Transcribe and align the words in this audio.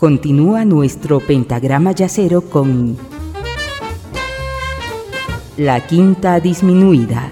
Continúa 0.00 0.64
nuestro 0.64 1.20
pentagrama 1.20 1.92
yacero 1.92 2.40
con 2.48 2.96
la 5.58 5.86
quinta 5.86 6.40
disminuida. 6.40 7.30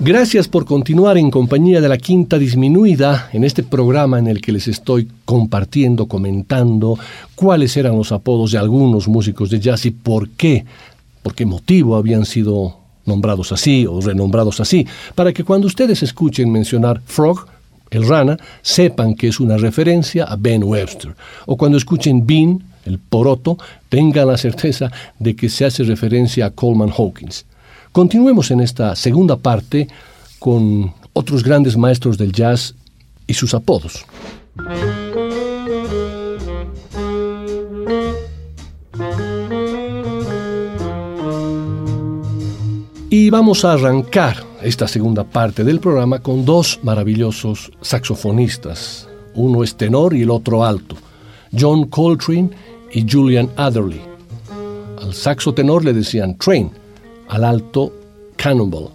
Gracias 0.00 0.48
por 0.48 0.64
continuar 0.64 1.18
en 1.18 1.30
compañía 1.30 1.82
de 1.82 1.90
la 1.90 1.98
Quinta 1.98 2.38
Disminuida 2.38 3.28
en 3.34 3.44
este 3.44 3.62
programa 3.62 4.18
en 4.18 4.26
el 4.26 4.40
que 4.40 4.52
les 4.52 4.66
estoy 4.66 5.06
compartiendo, 5.26 6.06
comentando 6.06 6.98
cuáles 7.34 7.76
eran 7.76 7.94
los 7.94 8.10
apodos 8.10 8.52
de 8.52 8.58
algunos 8.58 9.06
músicos 9.06 9.50
de 9.50 9.60
jazz 9.60 9.84
y 9.84 9.90
por 9.90 10.30
qué, 10.30 10.64
por 11.22 11.34
qué 11.34 11.44
motivo 11.44 11.94
habían 11.94 12.24
sido 12.24 12.81
nombrados 13.04 13.52
así 13.52 13.86
o 13.86 14.00
renombrados 14.00 14.60
así, 14.60 14.86
para 15.14 15.32
que 15.32 15.44
cuando 15.44 15.66
ustedes 15.66 16.02
escuchen 16.02 16.50
mencionar 16.50 17.00
Frog, 17.04 17.46
el 17.90 18.08
rana, 18.08 18.38
sepan 18.62 19.14
que 19.14 19.28
es 19.28 19.38
una 19.38 19.56
referencia 19.58 20.24
a 20.24 20.36
Ben 20.36 20.64
Webster. 20.64 21.14
O 21.46 21.56
cuando 21.56 21.76
escuchen 21.78 22.26
Bean, 22.26 22.62
el 22.84 22.98
poroto, 22.98 23.58
tengan 23.88 24.28
la 24.28 24.36
certeza 24.36 24.90
de 25.18 25.36
que 25.36 25.48
se 25.48 25.64
hace 25.64 25.84
referencia 25.84 26.46
a 26.46 26.50
Coleman 26.50 26.90
Hawkins. 26.96 27.44
Continuemos 27.92 28.50
en 28.50 28.60
esta 28.60 28.96
segunda 28.96 29.36
parte 29.36 29.88
con 30.38 30.92
otros 31.12 31.44
grandes 31.44 31.76
maestros 31.76 32.16
del 32.16 32.32
jazz 32.32 32.74
y 33.26 33.34
sus 33.34 33.54
apodos. 33.54 34.04
Y 43.12 43.28
vamos 43.28 43.62
a 43.66 43.74
arrancar 43.74 44.42
esta 44.62 44.88
segunda 44.88 45.22
parte 45.22 45.64
del 45.64 45.80
programa 45.80 46.20
con 46.20 46.46
dos 46.46 46.80
maravillosos 46.82 47.70
saxofonistas. 47.82 49.06
Uno 49.34 49.62
es 49.62 49.76
tenor 49.76 50.16
y 50.16 50.22
el 50.22 50.30
otro 50.30 50.64
alto. 50.64 50.96
John 51.52 51.88
Coltrane 51.88 52.48
y 52.90 53.04
Julian 53.06 53.50
Adderley. 53.56 54.00
Al 55.02 55.12
saxo 55.12 55.52
tenor 55.52 55.84
le 55.84 55.92
decían 55.92 56.38
Train 56.38 56.70
al 57.28 57.44
alto 57.44 57.92
Cannonball. 58.36 58.88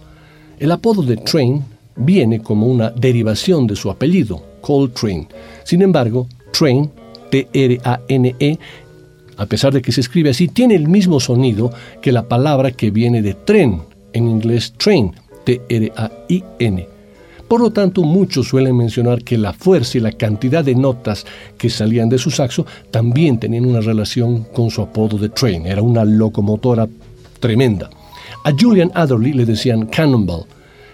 El 0.58 0.72
apodo 0.72 1.04
de 1.04 1.18
Train 1.18 1.62
viene 1.94 2.42
como 2.42 2.66
una 2.66 2.90
derivación 2.90 3.68
de 3.68 3.76
su 3.76 3.88
apellido, 3.88 4.42
Coltrane. 4.60 5.28
Sin 5.62 5.80
embargo, 5.80 6.26
Train, 6.50 6.90
T-R-A-N-E, 7.30 8.58
a 9.36 9.46
pesar 9.46 9.72
de 9.72 9.80
que 9.80 9.92
se 9.92 10.00
escribe 10.00 10.30
así, 10.30 10.48
tiene 10.48 10.74
el 10.74 10.88
mismo 10.88 11.20
sonido 11.20 11.70
que 12.02 12.10
la 12.10 12.26
palabra 12.26 12.72
que 12.72 12.90
viene 12.90 13.22
de 13.22 13.34
tren, 13.34 13.82
en 14.18 14.28
inglés 14.28 14.74
train, 14.76 15.14
T-R-A-I-N. 15.44 16.88
Por 17.48 17.62
lo 17.62 17.70
tanto, 17.70 18.02
muchos 18.02 18.48
suelen 18.48 18.76
mencionar 18.76 19.24
que 19.24 19.38
la 19.38 19.54
fuerza 19.54 19.96
y 19.96 20.02
la 20.02 20.12
cantidad 20.12 20.62
de 20.62 20.74
notas 20.74 21.24
que 21.56 21.70
salían 21.70 22.10
de 22.10 22.18
su 22.18 22.30
saxo 22.30 22.66
también 22.90 23.40
tenían 23.40 23.64
una 23.64 23.80
relación 23.80 24.44
con 24.52 24.70
su 24.70 24.82
apodo 24.82 25.16
de 25.16 25.30
Train. 25.30 25.66
Era 25.66 25.80
una 25.80 26.04
locomotora 26.04 26.86
tremenda. 27.40 27.88
A 28.44 28.52
Julian 28.52 28.92
Adderley 28.94 29.32
le 29.32 29.46
decían 29.46 29.86
Cannonball, 29.86 30.44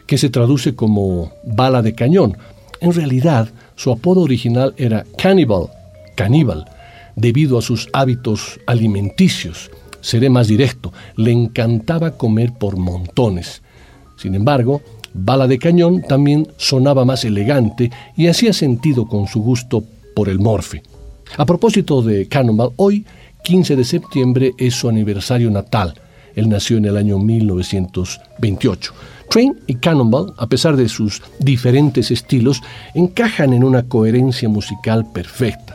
que 0.06 0.16
se 0.16 0.30
traduce 0.30 0.76
como 0.76 1.32
bala 1.44 1.82
de 1.82 1.94
cañón. 1.94 2.36
En 2.80 2.92
realidad, 2.92 3.48
su 3.74 3.90
apodo 3.90 4.20
original 4.20 4.74
era 4.76 5.04
Cannibal, 5.18 5.66
caníbal, 6.14 6.66
debido 7.16 7.58
a 7.58 7.62
sus 7.62 7.88
hábitos 7.92 8.60
alimenticios. 8.66 9.70
Seré 10.04 10.28
más 10.28 10.48
directo, 10.48 10.92
le 11.16 11.32
encantaba 11.32 12.18
comer 12.18 12.52
por 12.52 12.76
montones. 12.76 13.62
Sin 14.18 14.34
embargo, 14.34 14.82
bala 15.14 15.46
de 15.46 15.58
cañón 15.58 16.02
también 16.02 16.46
sonaba 16.58 17.06
más 17.06 17.24
elegante 17.24 17.90
y 18.14 18.26
hacía 18.26 18.52
sentido 18.52 19.06
con 19.06 19.26
su 19.28 19.40
gusto 19.40 19.82
por 20.14 20.28
el 20.28 20.38
morfe. 20.38 20.82
A 21.38 21.46
propósito 21.46 22.02
de 22.02 22.28
Cannonball, 22.28 22.74
hoy, 22.76 23.06
15 23.44 23.76
de 23.76 23.84
septiembre, 23.84 24.52
es 24.58 24.74
su 24.74 24.90
aniversario 24.90 25.50
natal. 25.50 25.94
Él 26.36 26.50
nació 26.50 26.76
en 26.76 26.84
el 26.84 26.98
año 26.98 27.18
1928. 27.18 28.92
Train 29.30 29.58
y 29.66 29.76
Cannonball, 29.76 30.34
a 30.36 30.46
pesar 30.46 30.76
de 30.76 30.90
sus 30.90 31.22
diferentes 31.38 32.10
estilos, 32.10 32.60
encajan 32.92 33.54
en 33.54 33.64
una 33.64 33.84
coherencia 33.84 34.50
musical 34.50 35.10
perfecta. 35.14 35.73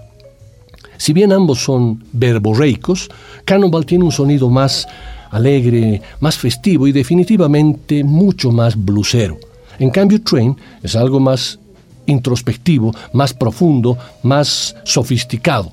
Si 0.99 1.13
bien 1.13 1.31
ambos 1.31 1.63
son 1.63 2.03
verborreicos, 2.11 3.09
Cannonball 3.45 3.85
tiene 3.85 4.03
un 4.03 4.11
sonido 4.11 4.49
más 4.49 4.85
alegre, 5.31 6.01
más 6.19 6.37
festivo 6.37 6.87
y 6.87 6.91
definitivamente 6.91 8.03
mucho 8.03 8.51
más 8.51 8.75
blusero. 8.75 9.37
En 9.79 9.91
cambio, 9.91 10.21
Train 10.21 10.57
es 10.83 10.97
algo 10.97 11.21
más 11.21 11.57
introspectivo, 12.05 12.93
más 13.13 13.33
profundo, 13.33 13.97
más 14.23 14.75
sofisticado. 14.83 15.71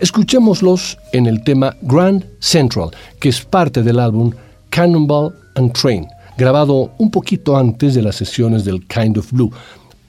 Escuchémoslos 0.00 0.96
en 1.12 1.26
el 1.26 1.44
tema 1.44 1.76
Grand 1.82 2.24
Central, 2.40 2.92
que 3.20 3.28
es 3.28 3.42
parte 3.42 3.82
del 3.82 3.98
álbum 3.98 4.32
Cannonball 4.70 5.34
and 5.54 5.70
Train, 5.74 6.06
grabado 6.38 6.92
un 6.96 7.10
poquito 7.10 7.58
antes 7.58 7.94
de 7.94 8.00
las 8.00 8.16
sesiones 8.16 8.64
del 8.64 8.86
Kind 8.86 9.18
of 9.18 9.30
Blue. 9.32 9.52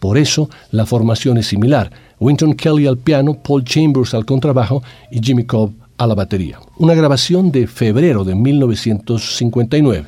Por 0.03 0.18
eso 0.18 0.50
la 0.72 0.86
formación 0.86 1.38
es 1.38 1.47
similar. 1.47 1.90
Winton 2.19 2.56
Kelly 2.56 2.88
al 2.88 2.97
piano, 2.97 3.36
Paul 3.41 3.64
Chambers 3.64 4.14
al 4.14 4.25
contrabajo 4.25 4.84
y 5.09 5.24
Jimmy 5.24 5.46
Cobb 5.46 5.72
a 5.97 6.06
la 6.06 6.14
batería. 6.14 6.59
Una 6.78 6.94
grabación 6.94 7.53
de 7.53 7.68
febrero 7.68 8.25
de 8.25 8.36
1959. 8.36 10.06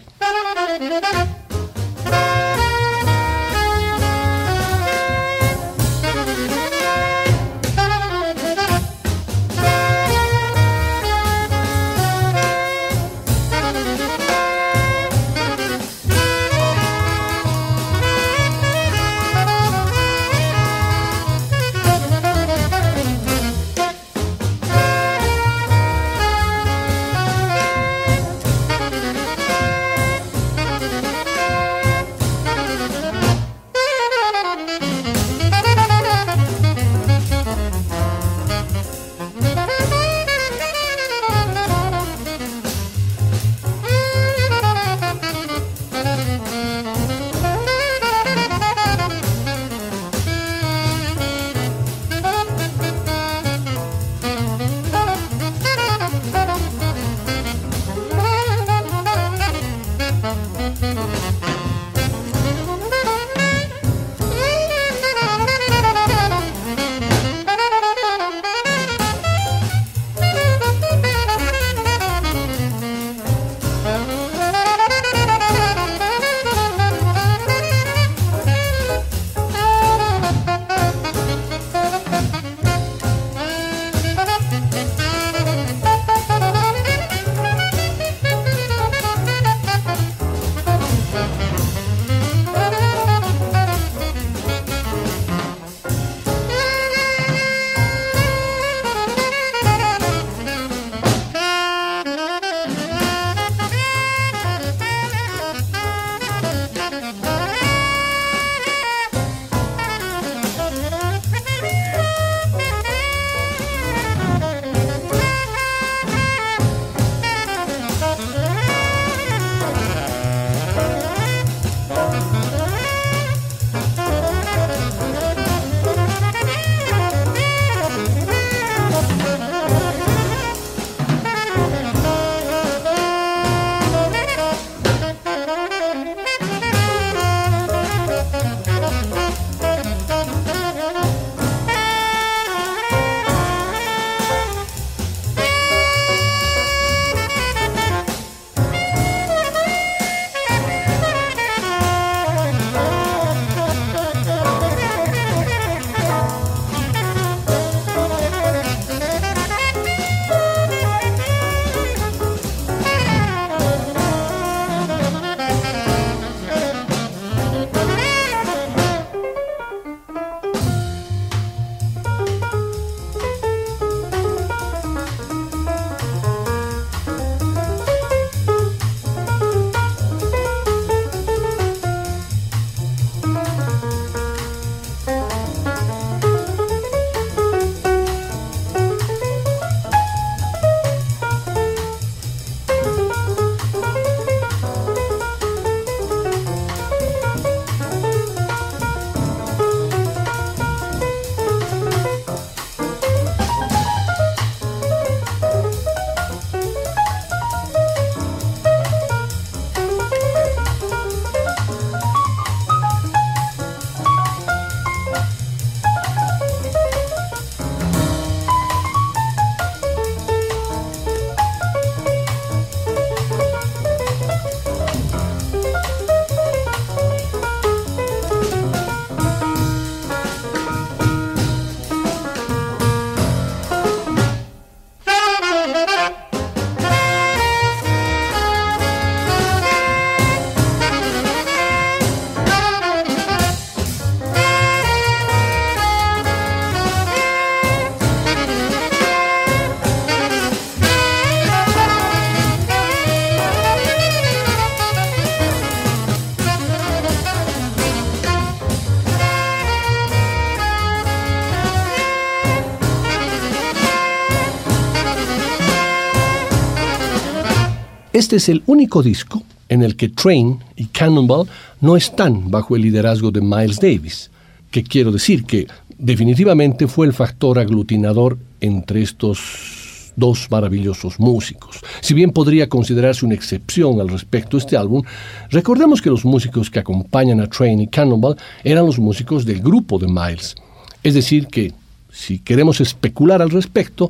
Este 268.15 268.38
es 268.38 268.47
el 268.47 268.63
único 268.67 269.03
disco 269.03 269.44
en 269.67 269.81
el 269.81 269.97
que 269.97 270.07
Train 270.07 270.57
y 270.77 270.85
Cannonball 270.85 271.50
no 271.81 271.97
están 271.97 272.50
bajo 272.50 272.77
el 272.77 272.83
liderazgo 272.83 273.29
de 273.29 273.41
Miles 273.41 273.77
Davis, 273.77 274.31
que 274.71 274.83
quiero 274.83 275.12
decir 275.12 275.44
que 275.44 275.67
definitivamente 275.97 276.88
fue 276.88 277.07
el 277.07 277.12
factor 277.12 277.59
aglutinador 277.59 278.38
entre 278.62 279.01
estos 279.01 280.13
dos 280.15 280.47
maravillosos 280.50 281.19
músicos. 281.19 281.81
Si 282.00 282.13
bien 282.13 282.31
podría 282.31 282.69
considerarse 282.69 283.25
una 283.25 283.35
excepción 283.35 284.00
al 284.00 284.07
respecto 284.07 284.56
de 284.56 284.63
este 284.63 284.77
álbum, 284.77 285.03
recordemos 285.50 286.01
que 286.01 286.09
los 286.09 286.23
músicos 286.23 286.69
que 286.69 286.79
acompañan 286.79 287.41
a 287.41 287.47
Train 287.47 287.81
y 287.81 287.88
Cannonball 287.88 288.38
eran 288.63 288.85
los 288.85 288.97
músicos 288.97 289.44
del 289.44 289.59
grupo 289.59 290.00
de 290.00 290.07
Miles. 290.07 290.56
Es 291.03 291.15
decir, 291.15 291.47
que 291.47 291.73
si 292.13 292.39
queremos 292.39 292.79
especular 292.79 293.41
al 293.41 293.50
respecto, 293.50 294.09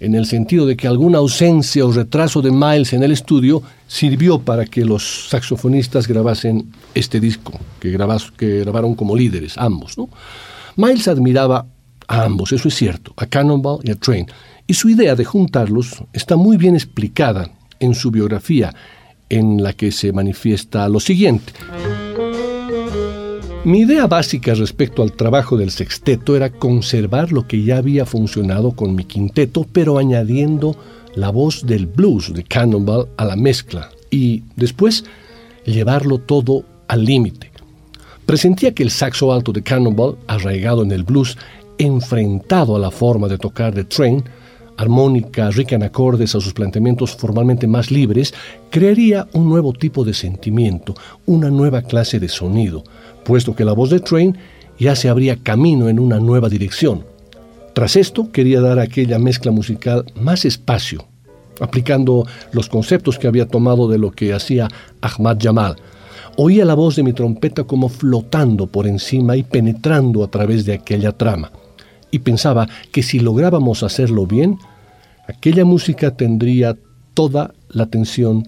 en 0.00 0.14
el 0.14 0.24
sentido 0.24 0.64
de 0.64 0.76
que 0.76 0.88
alguna 0.88 1.18
ausencia 1.18 1.84
o 1.84 1.92
retraso 1.92 2.40
de 2.40 2.50
Miles 2.50 2.94
en 2.94 3.02
el 3.02 3.12
estudio 3.12 3.62
sirvió 3.86 4.40
para 4.40 4.64
que 4.64 4.84
los 4.84 5.28
saxofonistas 5.28 6.08
grabasen 6.08 6.72
este 6.94 7.20
disco, 7.20 7.52
que, 7.78 7.96
que 8.36 8.60
grabaron 8.60 8.94
como 8.94 9.14
líderes, 9.14 9.58
ambos. 9.58 9.98
¿no? 9.98 10.08
Miles 10.76 11.06
admiraba 11.06 11.66
a 12.08 12.24
ambos, 12.24 12.52
eso 12.52 12.68
es 12.68 12.74
cierto, 12.74 13.12
a 13.16 13.26
Cannonball 13.26 13.80
y 13.84 13.90
a 13.90 13.94
Train, 13.94 14.26
y 14.66 14.74
su 14.74 14.88
idea 14.88 15.14
de 15.14 15.24
juntarlos 15.24 16.02
está 16.12 16.36
muy 16.36 16.56
bien 16.56 16.74
explicada 16.74 17.50
en 17.78 17.94
su 17.94 18.10
biografía, 18.10 18.74
en 19.28 19.62
la 19.62 19.74
que 19.74 19.92
se 19.92 20.12
manifiesta 20.12 20.88
lo 20.88 20.98
siguiente. 20.98 21.52
Mi 23.62 23.80
idea 23.80 24.06
básica 24.06 24.54
respecto 24.54 25.02
al 25.02 25.12
trabajo 25.12 25.58
del 25.58 25.70
sexteto 25.70 26.34
era 26.34 26.48
conservar 26.48 27.30
lo 27.30 27.46
que 27.46 27.62
ya 27.62 27.76
había 27.76 28.06
funcionado 28.06 28.72
con 28.72 28.94
mi 28.94 29.04
quinteto, 29.04 29.66
pero 29.70 29.98
añadiendo 29.98 30.76
la 31.14 31.28
voz 31.28 31.66
del 31.66 31.86
blues 31.86 32.32
de 32.32 32.42
Cannonball 32.42 33.08
a 33.18 33.26
la 33.26 33.36
mezcla 33.36 33.90
y 34.10 34.44
después 34.56 35.04
llevarlo 35.66 36.16
todo 36.16 36.64
al 36.88 37.04
límite. 37.04 37.50
Presentía 38.24 38.72
que 38.72 38.82
el 38.82 38.90
saxo 38.90 39.30
alto 39.30 39.52
de 39.52 39.62
Cannonball, 39.62 40.16
arraigado 40.26 40.82
en 40.82 40.92
el 40.92 41.04
blues, 41.04 41.36
enfrentado 41.76 42.76
a 42.76 42.78
la 42.78 42.90
forma 42.90 43.28
de 43.28 43.36
tocar 43.36 43.74
de 43.74 43.84
Train, 43.84 44.24
armónica 44.78 45.50
rica 45.50 45.76
en 45.76 45.82
acordes 45.82 46.34
a 46.34 46.40
sus 46.40 46.54
planteamientos 46.54 47.14
formalmente 47.14 47.66
más 47.66 47.90
libres, 47.90 48.32
crearía 48.70 49.28
un 49.34 49.50
nuevo 49.50 49.74
tipo 49.74 50.04
de 50.04 50.14
sentimiento, 50.14 50.94
una 51.26 51.50
nueva 51.50 51.82
clase 51.82 52.18
de 52.18 52.30
sonido, 52.30 52.84
puesto 53.30 53.54
que 53.54 53.64
la 53.64 53.74
voz 53.74 53.90
de 53.90 54.00
Train 54.00 54.36
ya 54.76 54.96
se 54.96 55.08
abría 55.08 55.36
camino 55.36 55.88
en 55.88 56.00
una 56.00 56.18
nueva 56.18 56.48
dirección. 56.48 57.04
Tras 57.74 57.94
esto, 57.94 58.32
quería 58.32 58.60
dar 58.60 58.80
a 58.80 58.82
aquella 58.82 59.20
mezcla 59.20 59.52
musical 59.52 60.04
más 60.16 60.44
espacio, 60.44 61.04
aplicando 61.60 62.26
los 62.50 62.68
conceptos 62.68 63.20
que 63.20 63.28
había 63.28 63.46
tomado 63.46 63.86
de 63.86 63.98
lo 63.98 64.10
que 64.10 64.34
hacía 64.34 64.66
Ahmad 65.00 65.36
Jamal. 65.40 65.76
Oía 66.38 66.64
la 66.64 66.74
voz 66.74 66.96
de 66.96 67.04
mi 67.04 67.12
trompeta 67.12 67.62
como 67.62 67.88
flotando 67.88 68.66
por 68.66 68.88
encima 68.88 69.36
y 69.36 69.44
penetrando 69.44 70.24
a 70.24 70.28
través 70.28 70.64
de 70.64 70.72
aquella 70.72 71.12
trama. 71.12 71.52
Y 72.10 72.18
pensaba 72.18 72.66
que 72.90 73.04
si 73.04 73.20
lográbamos 73.20 73.84
hacerlo 73.84 74.26
bien, 74.26 74.58
aquella 75.28 75.64
música 75.64 76.16
tendría 76.16 76.76
toda 77.14 77.54
la 77.68 77.84
atención 77.84 78.42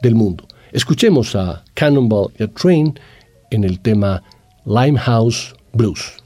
del 0.00 0.14
mundo. 0.14 0.46
Escuchemos 0.72 1.36
a 1.36 1.62
Cannonball 1.74 2.32
y 2.38 2.44
a 2.44 2.48
Train 2.48 2.94
en 3.52 3.64
el 3.64 3.80
tema 3.80 4.22
Limehouse 4.64 5.54
Blues. 5.72 6.22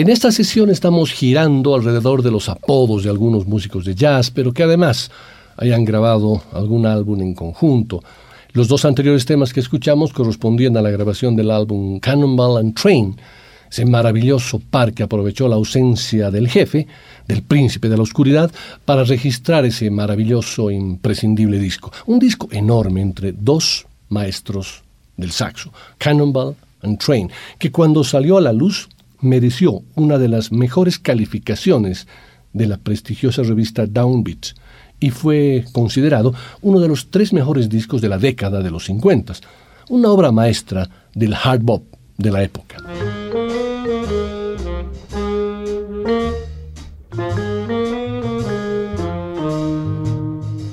En 0.00 0.08
esta 0.08 0.32
sesión 0.32 0.70
estamos 0.70 1.12
girando 1.12 1.74
alrededor 1.74 2.22
de 2.22 2.30
los 2.30 2.48
apodos 2.48 3.04
de 3.04 3.10
algunos 3.10 3.46
músicos 3.46 3.84
de 3.84 3.94
jazz, 3.94 4.30
pero 4.30 4.50
que 4.50 4.62
además 4.62 5.10
hayan 5.58 5.84
grabado 5.84 6.42
algún 6.54 6.86
álbum 6.86 7.20
en 7.20 7.34
conjunto. 7.34 8.02
Los 8.52 8.66
dos 8.66 8.86
anteriores 8.86 9.26
temas 9.26 9.52
que 9.52 9.60
escuchamos 9.60 10.14
correspondían 10.14 10.74
a 10.78 10.80
la 10.80 10.88
grabación 10.88 11.36
del 11.36 11.50
álbum 11.50 12.00
Cannonball 12.00 12.60
and 12.60 12.74
Train, 12.80 13.14
ese 13.70 13.84
maravilloso 13.84 14.58
par 14.70 14.94
que 14.94 15.02
aprovechó 15.02 15.46
la 15.48 15.56
ausencia 15.56 16.30
del 16.30 16.48
jefe, 16.48 16.86
del 17.28 17.42
príncipe 17.42 17.90
de 17.90 17.98
la 17.98 18.02
oscuridad, 18.02 18.50
para 18.86 19.04
registrar 19.04 19.66
ese 19.66 19.90
maravilloso 19.90 20.70
imprescindible 20.70 21.58
disco. 21.58 21.92
Un 22.06 22.18
disco 22.18 22.48
enorme 22.52 23.02
entre 23.02 23.32
dos 23.32 23.84
maestros 24.08 24.82
del 25.18 25.30
saxo, 25.30 25.70
Cannonball 25.98 26.56
and 26.84 26.96
Train, 26.96 27.30
que 27.58 27.70
cuando 27.70 28.02
salió 28.02 28.38
a 28.38 28.40
la 28.40 28.54
luz 28.54 28.88
mereció 29.20 29.82
una 29.94 30.18
de 30.18 30.28
las 30.28 30.52
mejores 30.52 30.98
calificaciones 30.98 32.06
de 32.52 32.66
la 32.66 32.78
prestigiosa 32.78 33.42
revista 33.42 33.86
Downbeat 33.86 34.46
y 34.98 35.10
fue 35.10 35.64
considerado 35.72 36.34
uno 36.60 36.80
de 36.80 36.88
los 36.88 37.10
tres 37.10 37.32
mejores 37.32 37.68
discos 37.68 38.00
de 38.00 38.08
la 38.08 38.18
década 38.18 38.62
de 38.62 38.70
los 38.70 38.84
50, 38.84 39.34
una 39.88 40.10
obra 40.10 40.30
maestra 40.30 40.88
del 41.14 41.34
hard 41.34 41.62
bop 41.62 41.84
de 42.18 42.30
la 42.30 42.42
época. 42.42 42.76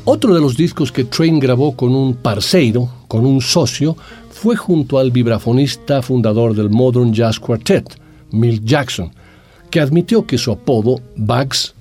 Otro 0.09 0.33
de 0.33 0.39
los 0.39 0.55
discos 0.55 0.91
que 0.91 1.03
Train 1.03 1.37
grabó 1.37 1.75
con 1.75 1.93
un 1.93 2.15
parceiro, 2.15 2.89
con 3.07 3.25
un 3.25 3.41
socio, 3.41 3.97
fue 4.29 4.55
junto 4.55 4.99
al 4.99 5.11
vibrafonista 5.11 6.01
fundador 6.01 6.55
del 6.55 6.69
Modern 6.69 7.13
Jazz 7.13 7.39
Quartet, 7.39 8.06
Milt 8.31 8.63
Jackson, 8.63 9.11
que 9.69 9.79
admitió 9.79 10.25
que 10.25 10.37
su 10.37 10.51
apodo, 10.51 11.01
Bugs, 11.15 11.73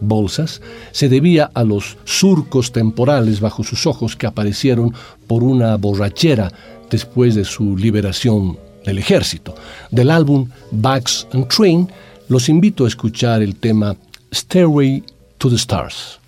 bolsas, 0.00 0.60
se 0.90 1.08
debía 1.08 1.50
a 1.54 1.64
los 1.64 1.96
surcos 2.04 2.72
temporales 2.72 3.40
bajo 3.40 3.62
sus 3.64 3.86
ojos 3.86 4.16
que 4.16 4.26
aparecieron 4.26 4.94
por 5.26 5.42
una 5.42 5.76
borrachera 5.76 6.52
después 6.90 7.34
de 7.34 7.44
su 7.44 7.76
liberación 7.76 8.58
del 8.84 8.98
ejército. 8.98 9.54
Del 9.90 10.10
álbum 10.10 10.48
Bags 10.70 11.26
and 11.32 11.48
Train, 11.48 11.88
los 12.28 12.48
invito 12.48 12.84
a 12.84 12.88
escuchar 12.88 13.42
el 13.42 13.56
tema 13.56 13.96
Stairway 14.32 15.02
to 15.38 15.48
the 15.48 15.56
Stars. 15.56 16.21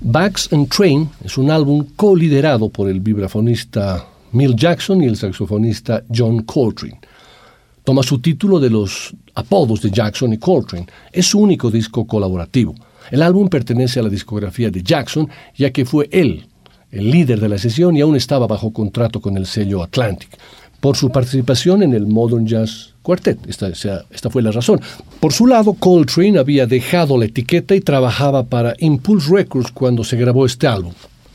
Bags 0.00 0.52
and 0.52 0.68
Train 0.68 1.08
es 1.24 1.38
un 1.38 1.50
álbum 1.50 1.86
co-liderado 1.96 2.68
por 2.68 2.88
el 2.88 3.00
vibrafonista 3.00 4.06
Mill 4.32 4.54
Jackson 4.54 5.02
y 5.02 5.06
el 5.06 5.16
saxofonista 5.16 6.02
John 6.14 6.42
Coltrane. 6.42 7.00
Toma 7.82 8.02
su 8.02 8.18
título 8.18 8.60
de 8.60 8.68
los 8.68 9.14
apodos 9.34 9.80
de 9.80 9.90
Jackson 9.90 10.34
y 10.34 10.38
Coltrane. 10.38 10.86
Es 11.12 11.26
su 11.26 11.40
único 11.40 11.70
disco 11.70 12.06
colaborativo. 12.06 12.74
El 13.10 13.22
álbum 13.22 13.48
pertenece 13.48 14.00
a 14.00 14.02
la 14.02 14.08
discografía 14.08 14.70
de 14.70 14.82
Jackson, 14.82 15.28
ya 15.56 15.70
que 15.70 15.84
fue 15.84 16.08
él 16.12 16.46
el 16.90 17.10
líder 17.10 17.40
de 17.40 17.48
la 17.48 17.58
sesión 17.58 17.96
y 17.96 18.00
aún 18.00 18.16
estaba 18.16 18.46
bajo 18.46 18.72
contrato 18.72 19.20
con 19.20 19.36
el 19.36 19.46
sello 19.46 19.82
Atlantic, 19.82 20.30
por 20.86 20.96
su 20.96 21.10
participación 21.10 21.82
en 21.82 21.94
el 21.94 22.06
Modern 22.06 22.46
Jazz 22.46 22.94
Quartet. 23.02 23.40
Esta, 23.48 24.30
fue 24.30 24.40
la 24.40 24.52
razón. 24.52 24.80
Por 25.18 25.32
su 25.32 25.48
lado, 25.48 25.74
Coltrane 25.74 26.38
había 26.38 26.64
dejado 26.64 27.18
la 27.18 27.24
etiqueta 27.24 27.74
y 27.74 27.80
trabajaba 27.80 28.44
para 28.44 28.76
Impulse 28.78 29.28
Records 29.32 29.72
cuando 29.72 30.04
se 30.04 30.16
grabó 30.16 30.46
este 30.46 30.68
álbum. 30.68 30.92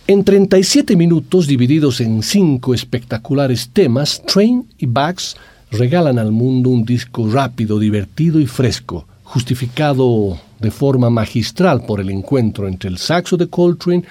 En 0.07 0.23
37 0.23 0.95
minutos, 0.95 1.47
divididos 1.47 1.99
en 1.99 2.23
cinco 2.23 2.73
espectaculares 2.73 3.71
temas, 3.73 4.21
Train 4.25 4.69
y 4.77 4.85
Bax 4.85 5.35
regalan 5.69 6.17
al 6.17 6.31
mundo 6.31 6.69
un 6.69 6.85
disco 6.85 7.29
rápido, 7.29 7.77
divertido 7.77 8.39
y 8.39 8.47
fresco, 8.47 9.05
justificado 9.23 10.39
de 10.61 10.71
forma 10.71 11.09
magistral 11.09 11.83
por 11.85 11.99
el 11.99 12.09
encuentro 12.09 12.69
entre 12.69 12.89
el 12.89 12.97
saxo 12.97 13.35
de 13.35 13.47
Coltrane 13.47 14.05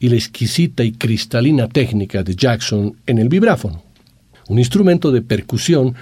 y 0.00 0.08
la 0.08 0.16
exquisita 0.16 0.82
y 0.82 0.90
cristalina 0.90 1.68
técnica 1.68 2.24
de 2.24 2.34
Jackson 2.34 2.96
en 3.06 3.18
el 3.18 3.28
vibráfono. 3.28 3.89
Un 4.50 4.58
instrumento 4.58 5.12
de 5.12 5.22
percusión 5.22 5.94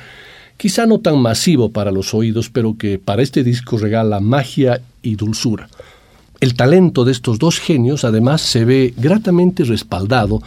quizá 0.56 0.86
no 0.86 1.00
tan 1.00 1.18
masivo 1.18 1.70
para 1.70 1.92
los 1.92 2.14
oídos, 2.14 2.48
pero 2.48 2.78
que 2.78 2.98
para 2.98 3.20
este 3.20 3.44
disco 3.44 3.76
regala 3.76 4.20
magia 4.20 4.80
y 5.02 5.16
dulzura. 5.16 5.68
El 6.40 6.54
talento 6.54 7.04
de 7.04 7.12
estos 7.12 7.38
dos 7.38 7.58
genios 7.58 8.06
además 8.06 8.40
se 8.40 8.64
ve 8.64 8.94
gratamente 8.96 9.64
respaldado 9.64 10.40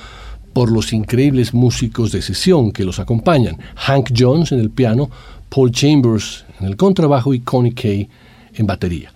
por 0.52 0.72
los 0.72 0.94
increíbles 0.94 1.54
músicos 1.54 2.12
de 2.12 2.24
sesión 2.24 2.72
que 2.72 2.86
los 2.86 2.98
acompañan, 2.98 3.60
Hank 3.76 4.10
Jones 4.18 4.52
en 4.52 4.62
el 4.62 4.72
piano, 4.72 5.12
Paul 5.50 5.72
Chambers 5.72 6.44
en 6.60 6.66
el 6.66 6.78
contrabajo 6.78 7.36
y 7.36 7.42
Connie 7.42 7.76
Kay 7.76 8.10
en 8.56 8.66
batería. 8.66 9.14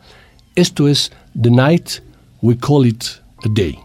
Esto 0.54 0.88
es 0.88 1.12
The 1.41 1.50
Night 1.50 1.89
We 2.43 2.56
Call 2.56 2.86
It 2.86 3.04
a 3.43 3.50
Day. 3.50 3.80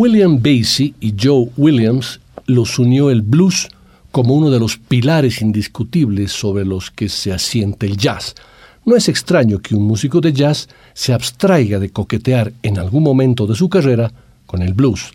William 0.00 0.40
Basie 0.40 0.94
y 0.98 1.14
Joe 1.14 1.50
Williams 1.58 2.20
los 2.46 2.78
unió 2.78 3.10
el 3.10 3.20
blues 3.20 3.68
como 4.10 4.34
uno 4.34 4.48
de 4.48 4.58
los 4.58 4.78
pilares 4.78 5.42
indiscutibles 5.42 6.32
sobre 6.32 6.64
los 6.64 6.90
que 6.90 7.10
se 7.10 7.34
asiente 7.34 7.84
el 7.84 7.98
jazz. 7.98 8.34
No 8.86 8.96
es 8.96 9.10
extraño 9.10 9.58
que 9.58 9.74
un 9.74 9.82
músico 9.82 10.22
de 10.22 10.32
jazz 10.32 10.70
se 10.94 11.12
abstraiga 11.12 11.78
de 11.78 11.90
coquetear 11.90 12.50
en 12.62 12.78
algún 12.78 13.02
momento 13.02 13.46
de 13.46 13.54
su 13.54 13.68
carrera 13.68 14.10
con 14.46 14.62
el 14.62 14.72
blues. 14.72 15.10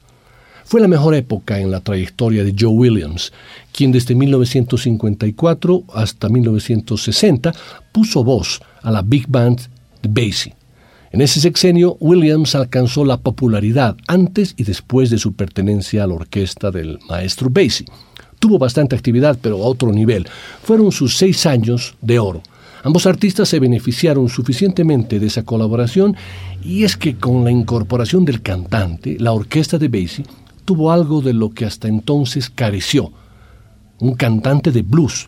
Fue 0.66 0.80
la 0.80 0.88
mejor 0.88 1.16
época 1.16 1.60
en 1.60 1.72
la 1.72 1.80
trayectoria 1.80 2.44
de 2.44 2.54
Joe 2.56 2.70
Williams, 2.70 3.34
quien 3.72 3.92
desde 3.92 4.14
1954 4.14 5.84
hasta 5.96 6.30
1960 6.30 7.56
puso 7.92 8.24
voz 8.24 8.62
a 8.84 8.92
la 8.92 9.02
big 9.02 9.26
band 9.28 9.62
de 10.04 10.10
Basie. 10.10 10.54
En 11.16 11.22
ese 11.22 11.40
sexenio, 11.40 11.96
Williams 12.02 12.56
alcanzó 12.56 13.06
la 13.06 13.16
popularidad 13.16 13.96
antes 14.06 14.54
y 14.58 14.66
después 14.66 15.10
de 15.10 15.18
su 15.18 15.32
pertenencia 15.32 16.04
a 16.04 16.08
la 16.08 16.16
orquesta 16.16 16.72
del 16.72 17.00
maestro 17.08 17.50
Basie. 17.50 17.86
Tuvo 18.38 18.60
bastante 18.60 18.98
actividad, 18.98 19.40
pero 19.42 19.64
a 19.64 19.66
otro 19.66 19.94
nivel. 19.94 20.28
Fueron 20.62 20.92
sus 20.92 21.16
seis 21.16 21.46
años 21.46 21.96
de 22.02 22.20
oro. 22.20 22.42
Ambos 22.84 23.06
artistas 23.06 23.48
se 23.48 23.62
beneficiaron 23.62 24.28
suficientemente 24.28 25.18
de 25.18 25.28
esa 25.28 25.44
colaboración 25.44 26.18
y 26.62 26.84
es 26.84 26.98
que 26.98 27.16
con 27.16 27.46
la 27.46 27.52
incorporación 27.52 28.26
del 28.26 28.42
cantante, 28.42 29.16
la 29.18 29.32
orquesta 29.32 29.78
de 29.78 29.88
Basie 29.88 30.26
tuvo 30.66 30.92
algo 30.92 31.22
de 31.22 31.32
lo 31.32 31.52
que 31.52 31.64
hasta 31.64 31.88
entonces 31.88 32.50
careció, 32.50 33.14
un 34.00 34.16
cantante 34.16 34.70
de 34.70 34.82
blues. 34.82 35.28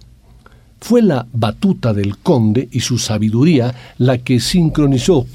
Fue 0.81 1.01
la 1.01 1.25
batuta 1.31 1.93
del 1.93 2.17
conde 2.17 2.67
y 2.73 2.81
su 2.81 2.97
sabiduría 2.97 3.73
la 3.97 4.17
que 4.17 4.41
sincronizó 4.41 5.25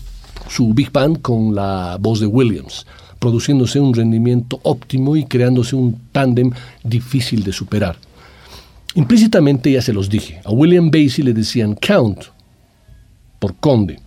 su 0.48 0.72
big 0.74 0.92
band 0.92 1.20
con 1.20 1.54
la 1.54 1.96
voz 2.00 2.20
de 2.20 2.26
Williams, 2.26 2.86
produciéndose 3.18 3.78
un 3.78 3.94
rendimiento 3.94 4.60
óptimo 4.62 5.16
y 5.16 5.24
creándose 5.24 5.76
un 5.76 5.96
tándem 6.12 6.50
difícil 6.82 7.44
de 7.44 7.52
superar. 7.52 7.96
Implícitamente 8.94 9.72
ya 9.72 9.80
se 9.80 9.92
los 9.92 10.10
dije, 10.10 10.40
a 10.44 10.50
William 10.50 10.90
Basie 10.90 11.24
le 11.24 11.32
decían 11.32 11.74
Count 11.74 12.24
por 13.38 13.54
conde. 13.56 14.00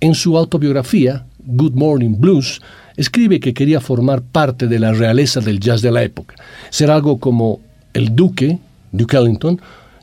En 0.00 0.14
su 0.14 0.36
autobiografía, 0.38 1.26
Good 1.44 1.74
Morning 1.74 2.16
Blues, 2.18 2.60
escribe 2.96 3.40
que 3.40 3.54
quería 3.54 3.80
formar 3.80 4.22
parte 4.22 4.66
de 4.68 4.78
la 4.78 4.92
realeza 4.92 5.40
del 5.40 5.60
jazz 5.60 5.82
de 5.82 5.92
la 5.92 6.02
época, 6.02 6.34
ser 6.70 6.90
algo 6.90 7.18
como 7.18 7.60
el 7.92 8.14
duque, 8.14 8.58
Duke 8.90 9.16
Ellington, 9.16 9.60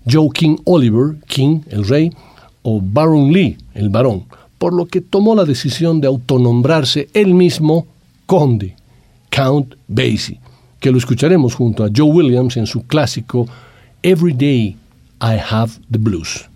Joe 0.09 0.29
King 0.33 0.57
Oliver, 0.65 1.17
King, 1.27 1.61
el 1.69 1.87
rey, 1.87 2.11
o 2.61 2.79
Baron 2.81 3.31
Lee, 3.31 3.57
el 3.73 3.89
barón, 3.89 4.25
por 4.59 4.73
lo 4.73 4.85
que 4.85 5.01
tomó 5.01 5.33
la 5.33 5.45
decisión 5.45 6.01
de 6.01 6.07
autonombrarse 6.07 7.09
él 7.13 7.33
mismo 7.33 7.87
conde, 8.27 8.75
Count 9.31 9.73
Basie, 9.87 10.39
que 10.79 10.91
lo 10.91 10.99
escucharemos 10.99 11.55
junto 11.55 11.83
a 11.83 11.89
Joe 11.95 12.11
Williams 12.11 12.57
en 12.57 12.67
su 12.67 12.85
clásico 12.85 13.47
Every 14.03 14.33
Day 14.33 14.77
I 15.21 15.37
Have 15.49 15.71
the 15.89 15.97
Blues. 15.97 16.47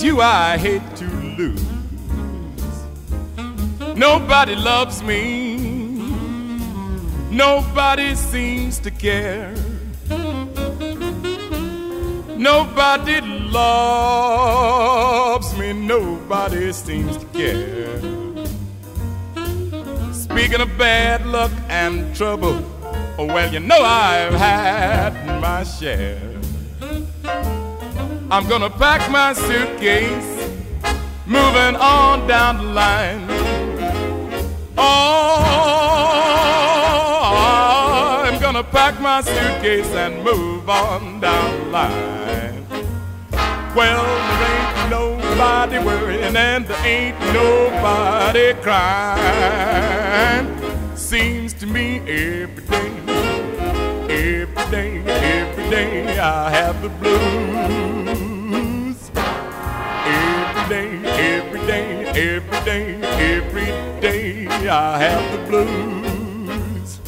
It's 0.00 0.06
you 0.06 0.22
I 0.22 0.56
hate 0.56 0.96
to 0.96 1.04
lose. 1.36 1.62
Nobody 3.94 4.56
loves 4.56 5.02
me. 5.02 5.58
Nobody 7.30 8.14
seems 8.14 8.78
to 8.80 8.90
care. 8.90 9.54
Nobody 12.38 13.20
loves 13.52 13.88
me. 15.58 15.74
Nobody 15.74 16.72
seems 16.72 17.18
to 17.18 17.26
care. 17.26 18.00
Speaking 20.14 20.62
of 20.62 20.78
bad 20.78 21.26
luck 21.26 21.52
and 21.68 22.16
trouble, 22.16 22.58
oh, 23.18 23.26
well, 23.26 23.52
you 23.52 23.60
know 23.60 23.82
I've 23.82 24.32
had 24.32 25.12
my 25.42 25.62
share. 25.64 26.29
I'm 28.32 28.46
gonna 28.48 28.70
pack 28.70 29.10
my 29.10 29.32
suitcase, 29.32 30.48
moving 31.26 31.74
on 31.74 32.28
down 32.28 32.58
the 32.58 32.62
line. 32.62 33.26
Oh, 34.78 35.42
I'm 38.24 38.40
gonna 38.40 38.62
pack 38.62 39.00
my 39.00 39.20
suitcase 39.22 39.88
and 39.88 40.22
move 40.22 40.70
on 40.70 41.18
down 41.18 41.58
the 41.58 41.64
line. 41.70 42.64
Well, 43.74 44.04
there 44.38 44.58
ain't 44.60 44.90
nobody 44.90 45.78
worrying 45.80 46.36
and 46.36 46.68
there 46.68 46.86
ain't 46.86 47.18
nobody 47.34 48.54
crying. 48.62 50.46
Seems 50.94 51.52
to 51.54 51.66
me 51.66 51.98
every 52.06 52.59
every 55.72 56.06
day 56.06 56.18
I 56.18 56.50
have 56.50 56.82
the 56.82 56.88
blues 56.88 57.50
day, 60.70 61.02
every 61.04 61.60
day, 61.66 62.06
every 62.06 62.60
day, 62.64 62.94
every 63.34 63.66
day 64.00 64.46
I 64.68 64.98
have 64.98 65.32
the 65.32 65.38
blues. 65.48 67.00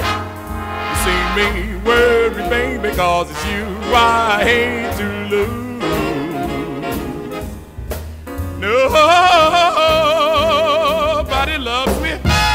You 0.89 0.97
see 1.05 1.23
me 1.39 1.49
worry, 1.87 2.43
baby, 2.51 2.91
cause 2.97 3.31
it's 3.31 3.45
you 3.47 3.65
I 3.95 4.43
hate 4.43 4.97
to 4.99 5.07
lose. 5.33 5.63
Nobody 8.59 9.17
loves 11.59 11.97
me, 12.01 12.13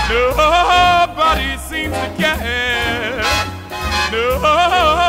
nobody 0.10 1.58
seems 1.70 1.96
to 1.96 2.10
care. 2.18 3.24
Nobody 4.12 5.07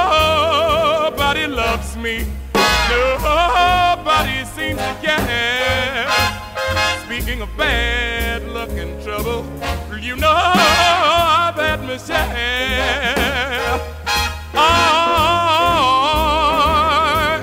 me, 1.98 2.24
nobody 2.88 4.44
seems 4.44 4.78
to 4.78 4.96
care. 5.02 6.06
Speaking 7.04 7.42
of 7.42 7.48
bad 7.56 8.44
luck 8.48 8.70
and 8.70 9.02
trouble, 9.02 9.44
you 10.00 10.14
know 10.16 10.32
I've 10.32 11.56
had 11.56 11.82
my 11.82 11.96
share. 11.96 13.80
I 14.54 14.76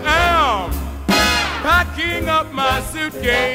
am 0.05 0.71
packing 1.61 2.29
up 2.29 2.53
my 2.53 2.81
suitcase. 2.81 3.54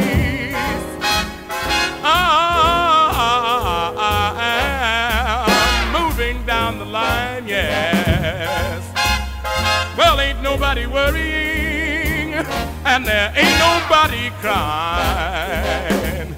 And 13.01 13.09
there 13.09 13.33
ain't 13.37 13.59
nobody 13.59 14.31
crying. 14.41 16.35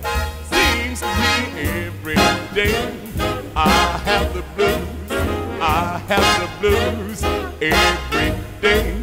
Seems 0.51 1.01
to 1.01 1.07
me 1.07 1.37
every 1.59 2.15
day 2.55 2.91
I 3.57 3.99
have 4.05 4.33
the 4.35 4.43
blues, 4.55 5.11
I 5.61 6.01
have 6.09 6.41
the 6.41 6.49
blues 6.61 7.23
every 7.61 8.33
day, 8.61 8.95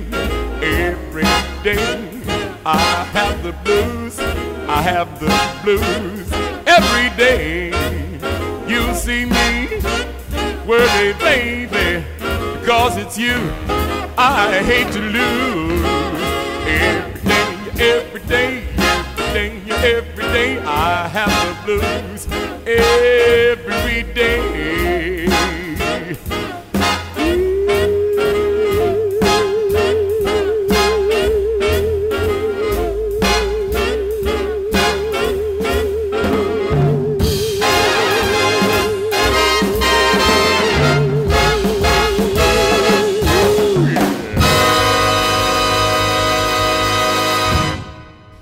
every 0.61 1.23
day. 1.63 2.05
I 2.65 3.03
have 3.13 3.43
the 3.43 3.53
blues, 3.63 4.19
I 4.19 4.81
have 4.81 5.19
the 5.19 5.29
blues 5.63 6.31
every 6.65 7.09
day. 7.17 7.71
You 8.67 8.93
see 8.93 9.25
me 9.25 9.81
worry, 10.65 11.13
baby, 11.13 12.05
because 12.59 12.97
it's 12.97 13.17
you 13.17 13.37
I 14.17 14.61
hate 14.63 14.91
to 14.93 14.99
lose. 14.99 15.68
Day, 18.29 18.63
every 18.77 19.33
day, 19.33 19.61
every 19.97 20.23
day, 20.25 20.59
I 20.59 21.07
have 21.07 21.33
the 21.47 21.65
blues 21.65 22.27
every 22.67 24.03
day. 24.13 24.78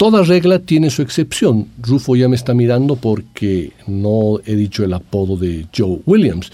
Toda 0.10 0.24
regla 0.24 0.60
tiene 0.60 0.90
su 0.90 1.02
excepción. 1.02 1.68
Rufo 1.82 2.16
ya 2.16 2.30
me 2.30 2.38
está 2.38 2.54
mirando 2.54 2.96
porque 2.96 3.74
no 3.88 4.40
he 4.46 4.56
dicho 4.56 4.86
el 4.86 4.94
apodo 4.94 5.36
de 5.36 5.66
Joe 5.78 6.00
Williams. 6.06 6.50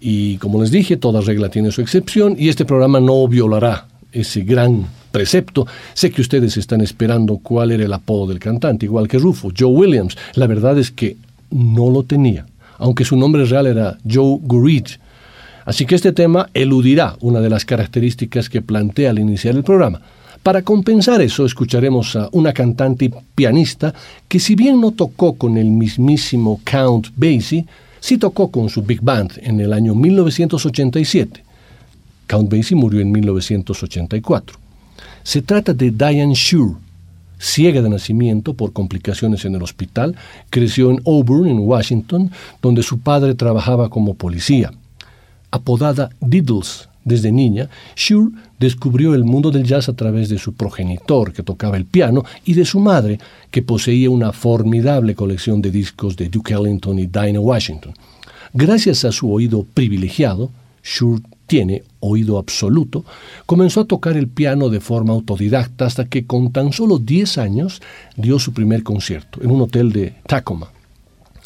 Y 0.00 0.38
como 0.38 0.58
les 0.62 0.70
dije, 0.70 0.96
toda 0.96 1.20
regla 1.20 1.50
tiene 1.50 1.70
su 1.70 1.82
excepción 1.82 2.34
y 2.38 2.48
este 2.48 2.64
programa 2.64 2.98
no 2.98 3.28
violará 3.28 3.88
ese 4.10 4.40
gran 4.40 4.86
precepto. 5.12 5.66
Sé 5.92 6.10
que 6.10 6.22
ustedes 6.22 6.56
están 6.56 6.80
esperando 6.80 7.36
cuál 7.36 7.72
era 7.72 7.84
el 7.84 7.92
apodo 7.92 8.28
del 8.28 8.38
cantante, 8.38 8.86
igual 8.86 9.06
que 9.06 9.18
Rufo, 9.18 9.50
Joe 9.54 9.68
Williams. 9.68 10.16
La 10.32 10.46
verdad 10.46 10.78
es 10.78 10.90
que 10.90 11.18
no 11.50 11.90
lo 11.90 12.04
tenía, 12.04 12.46
aunque 12.78 13.04
su 13.04 13.18
nombre 13.18 13.44
real 13.44 13.66
era 13.66 13.98
Joe 14.10 14.38
Gurridge. 14.40 14.98
Así 15.66 15.84
que 15.84 15.94
este 15.94 16.12
tema 16.12 16.48
eludirá 16.54 17.16
una 17.20 17.40
de 17.40 17.50
las 17.50 17.66
características 17.66 18.48
que 18.48 18.62
plantea 18.62 19.10
al 19.10 19.18
iniciar 19.18 19.56
el 19.56 19.62
programa. 19.62 20.00
Para 20.42 20.62
compensar 20.62 21.20
eso, 21.20 21.44
escucharemos 21.44 22.16
a 22.16 22.28
una 22.32 22.52
cantante 22.52 23.06
y 23.06 23.12
pianista 23.34 23.92
que 24.28 24.38
si 24.38 24.54
bien 24.54 24.80
no 24.80 24.92
tocó 24.92 25.34
con 25.34 25.58
el 25.58 25.66
mismísimo 25.70 26.60
Count 26.64 27.08
Basie, 27.16 27.66
sí 28.00 28.18
tocó 28.18 28.50
con 28.50 28.68
su 28.68 28.82
big 28.82 29.00
band 29.02 29.32
en 29.42 29.60
el 29.60 29.72
año 29.72 29.94
1987. 29.94 31.44
Count 32.26 32.50
Basie 32.50 32.76
murió 32.76 33.00
en 33.00 33.10
1984. 33.10 34.58
Se 35.22 35.42
trata 35.42 35.74
de 35.74 35.90
Diane 35.90 36.34
Shure, 36.34 36.76
ciega 37.38 37.82
de 37.82 37.88
nacimiento 37.88 38.54
por 38.54 38.72
complicaciones 38.72 39.44
en 39.44 39.54
el 39.54 39.62
hospital, 39.62 40.16
creció 40.50 40.90
en 40.90 41.00
Auburn, 41.06 41.46
en 41.46 41.58
Washington, 41.58 42.30
donde 42.62 42.82
su 42.82 43.00
padre 43.00 43.34
trabajaba 43.34 43.90
como 43.90 44.14
policía. 44.14 44.72
Apodada 45.50 46.10
Diddles 46.20 46.88
desde 47.08 47.32
niña, 47.32 47.68
Shure 47.96 48.32
descubrió 48.58 49.14
el 49.14 49.24
mundo 49.24 49.50
del 49.50 49.64
jazz 49.64 49.88
a 49.88 49.96
través 49.96 50.28
de 50.28 50.38
su 50.38 50.52
progenitor, 50.52 51.32
que 51.32 51.42
tocaba 51.42 51.76
el 51.76 51.86
piano, 51.86 52.24
y 52.44 52.54
de 52.54 52.64
su 52.64 52.78
madre, 52.78 53.18
que 53.50 53.62
poseía 53.62 54.10
una 54.10 54.32
formidable 54.32 55.14
colección 55.14 55.62
de 55.62 55.70
discos 55.70 56.16
de 56.16 56.28
Duke 56.28 56.54
Ellington 56.54 56.98
y 56.98 57.06
Dinah 57.06 57.40
Washington. 57.40 57.94
Gracias 58.52 59.04
a 59.04 59.12
su 59.12 59.32
oído 59.32 59.64
privilegiado, 59.74 60.50
Shure 60.82 61.22
tiene 61.46 61.82
oído 62.00 62.38
absoluto, 62.38 63.04
comenzó 63.46 63.80
a 63.80 63.86
tocar 63.86 64.16
el 64.16 64.28
piano 64.28 64.68
de 64.68 64.80
forma 64.80 65.14
autodidacta 65.14 65.86
hasta 65.86 66.04
que 66.04 66.26
con 66.26 66.52
tan 66.52 66.72
solo 66.72 66.98
10 66.98 67.38
años 67.38 67.80
dio 68.16 68.38
su 68.38 68.52
primer 68.52 68.82
concierto 68.82 69.42
en 69.42 69.50
un 69.50 69.62
hotel 69.62 69.90
de 69.92 70.14
Tacoma. 70.26 70.70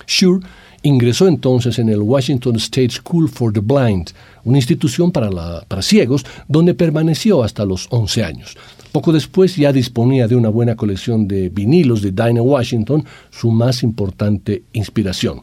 Shure 0.07 0.45
ingresó 0.83 1.29
entonces 1.29 1.79
en 1.79 1.89
el 1.89 2.01
Washington 2.01 2.57
State 2.57 2.91
School 2.91 3.29
for 3.29 3.53
the 3.53 3.61
Blind, 3.61 4.11
una 4.45 4.59
institución 4.59 5.13
para, 5.13 5.31
para 5.69 5.83
ciegos, 5.83 6.25
donde 6.49 6.75
permaneció 6.75 7.43
hasta 7.43 7.65
los 7.65 7.87
11 7.91 8.25
años. 8.25 8.57
Poco 8.93 9.13
después 9.13 9.57
ya 9.57 9.73
disponía 9.73 10.29
de 10.29 10.37
una 10.37 10.51
buena 10.51 10.77
colección 10.77 11.27
de 11.27 11.49
vinilos 11.49 12.03
de 12.03 12.11
Dinah 12.11 12.43
Washington, 12.43 13.05
su 13.31 13.51
más 13.51 13.83
importante 13.83 14.65
inspiración. 14.73 15.41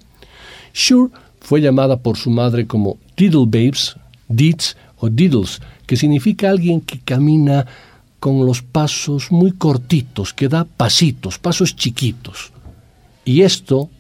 Shure 0.74 1.12
fue 1.40 1.62
llamada 1.62 1.98
por 1.98 2.18
su 2.18 2.30
madre 2.30 2.68
como 2.68 2.98
Diddle 3.18 3.46
Babes, 3.46 3.96
Deeds 4.28 4.78
o 4.98 5.10
Diddles, 5.10 5.62
que 5.88 5.98
significa 5.98 6.50
alguien 6.50 6.82
que 6.82 7.00
camina 7.00 7.66
con 8.20 8.46
los 8.46 8.62
pasos 8.62 9.32
muy 9.32 9.54
cortitos, 9.54 10.34
que 10.34 10.48
da 10.48 10.66
pasitos, 10.66 11.40
pasos 11.40 11.76
chiquitos. 11.76 12.52
Y 13.26 13.42
esto, 13.42 13.90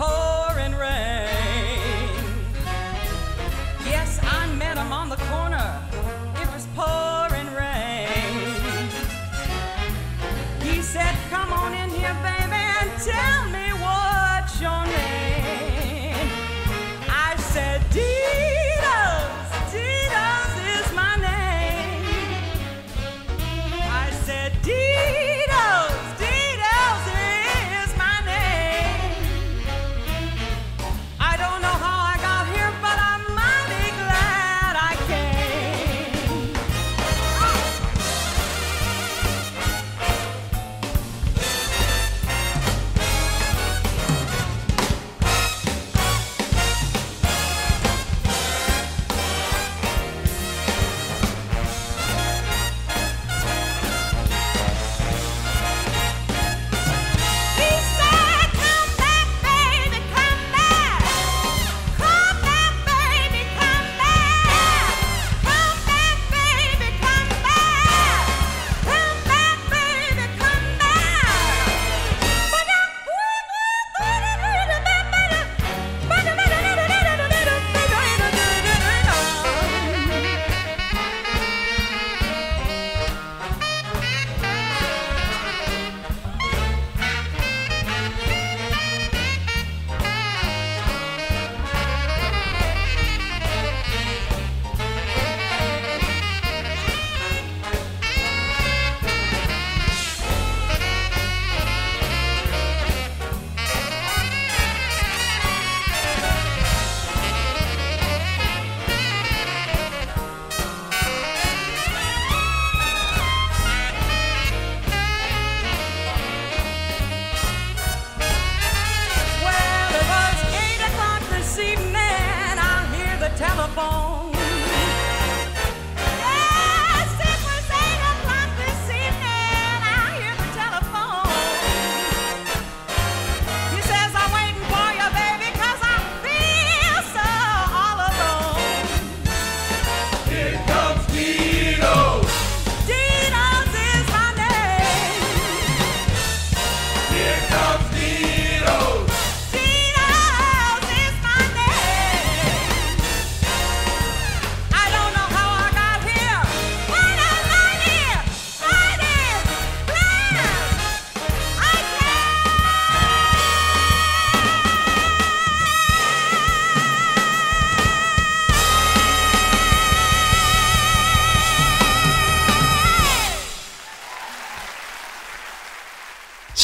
pouring 0.00 0.74
rain. 0.76 1.28
Yes, 3.84 4.18
I 4.22 4.46
met 4.56 4.78
him 4.78 4.92
on 4.92 5.10
the 5.10 5.16
corner. 5.16 5.79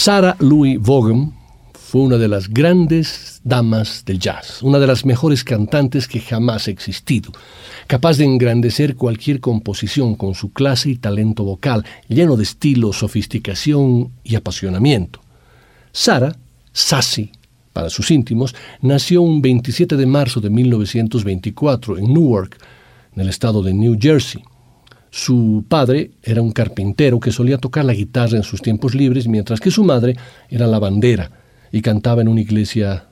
Sarah 0.07 0.37
Louis 0.39 0.79
Vaughan 0.81 1.33
fue 1.73 2.03
una 2.03 2.17
de 2.17 2.29
las 2.29 2.49
grandes 2.49 3.41
damas 3.43 4.05
del 4.05 4.21
jazz, 4.21 4.63
una 4.63 4.79
de 4.79 4.87
las 4.87 5.05
mejores 5.05 5.43
cantantes 5.43 6.07
que 6.07 6.21
jamás 6.21 6.69
ha 6.69 6.71
existido, 6.71 7.33
capaz 7.89 8.17
de 8.17 8.25
engrandecer 8.25 8.95
cualquier 8.95 9.41
composición 9.41 10.15
con 10.15 10.37
su 10.37 10.53
clase 10.53 10.91
y 10.91 10.97
talento 10.97 11.43
vocal, 11.43 11.85
lleno 12.07 12.37
de 12.37 12.45
estilo, 12.45 12.93
sofisticación 12.93 14.13
y 14.23 14.37
apasionamiento. 14.37 15.19
Sara, 15.91 16.37
Sassy, 16.73 17.33
para 17.73 17.91
sus 17.91 18.13
íntimos, 18.13 18.55
nació 18.83 19.23
un 19.23 19.43
27 19.43 19.97
de 19.97 20.07
marzo 20.07 20.41
de 20.41 20.51
1924 20.51 21.99
en 21.99 22.15
Newark, 22.15 22.57
en 23.13 23.23
el 23.23 23.29
estado 23.29 23.61
de 23.61 23.75
New 23.75 23.99
Jersey. 24.01 24.45
Su 25.17 25.64
padre 25.67 26.11
era 26.23 26.43
un 26.43 26.53
carpintero 26.53 27.19
que 27.19 27.33
solía 27.33 27.57
tocar 27.57 27.87
la 27.87 27.95
guitarra 27.95 28.37
en 28.37 28.43
sus 28.43 28.61
tiempos 28.61 28.95
libres, 28.95 29.27
mientras 29.29 29.61
que 29.61 29.71
su 29.71 29.83
madre 29.83 30.14
era 30.51 30.67
lavandera 30.67 31.31
y 31.73 31.81
cantaba 31.81 32.21
en 32.21 32.29
una 32.29 32.43
iglesia 32.43 33.07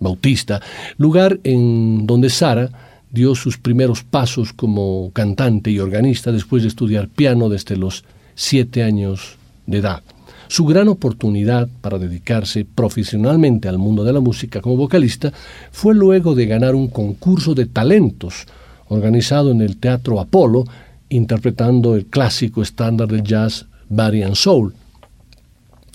bautista, 0.00 0.62
lugar 0.96 1.40
en 1.44 2.06
donde 2.06 2.30
Sara 2.30 2.70
dio 3.10 3.34
sus 3.34 3.58
primeros 3.58 4.02
pasos 4.02 4.54
como 4.54 5.10
cantante 5.12 5.70
y 5.70 5.78
organista 5.78 6.32
después 6.32 6.62
de 6.62 6.70
estudiar 6.70 7.08
piano 7.08 7.50
desde 7.50 7.76
los 7.76 8.02
siete 8.34 8.82
años 8.82 9.36
de 9.66 9.76
edad. 9.76 10.02
Su 10.48 10.64
gran 10.64 10.88
oportunidad 10.88 11.68
para 11.82 11.98
dedicarse 11.98 12.64
profesionalmente 12.64 13.68
al 13.68 13.76
mundo 13.76 14.04
de 14.04 14.14
la 14.14 14.20
música 14.20 14.62
como 14.62 14.78
vocalista 14.78 15.34
fue 15.70 15.94
luego 15.94 16.34
de 16.34 16.46
ganar 16.46 16.74
un 16.74 16.88
concurso 16.88 17.54
de 17.54 17.66
talentos 17.66 18.46
organizado 18.88 19.50
en 19.50 19.60
el 19.60 19.76
Teatro 19.76 20.18
Apolo, 20.18 20.64
interpretando 21.12 21.94
el 21.94 22.06
clásico 22.06 22.62
estándar 22.62 23.08
del 23.08 23.22
jazz 23.22 23.66
Body 23.88 24.22
and 24.22 24.34
Soul. 24.34 24.74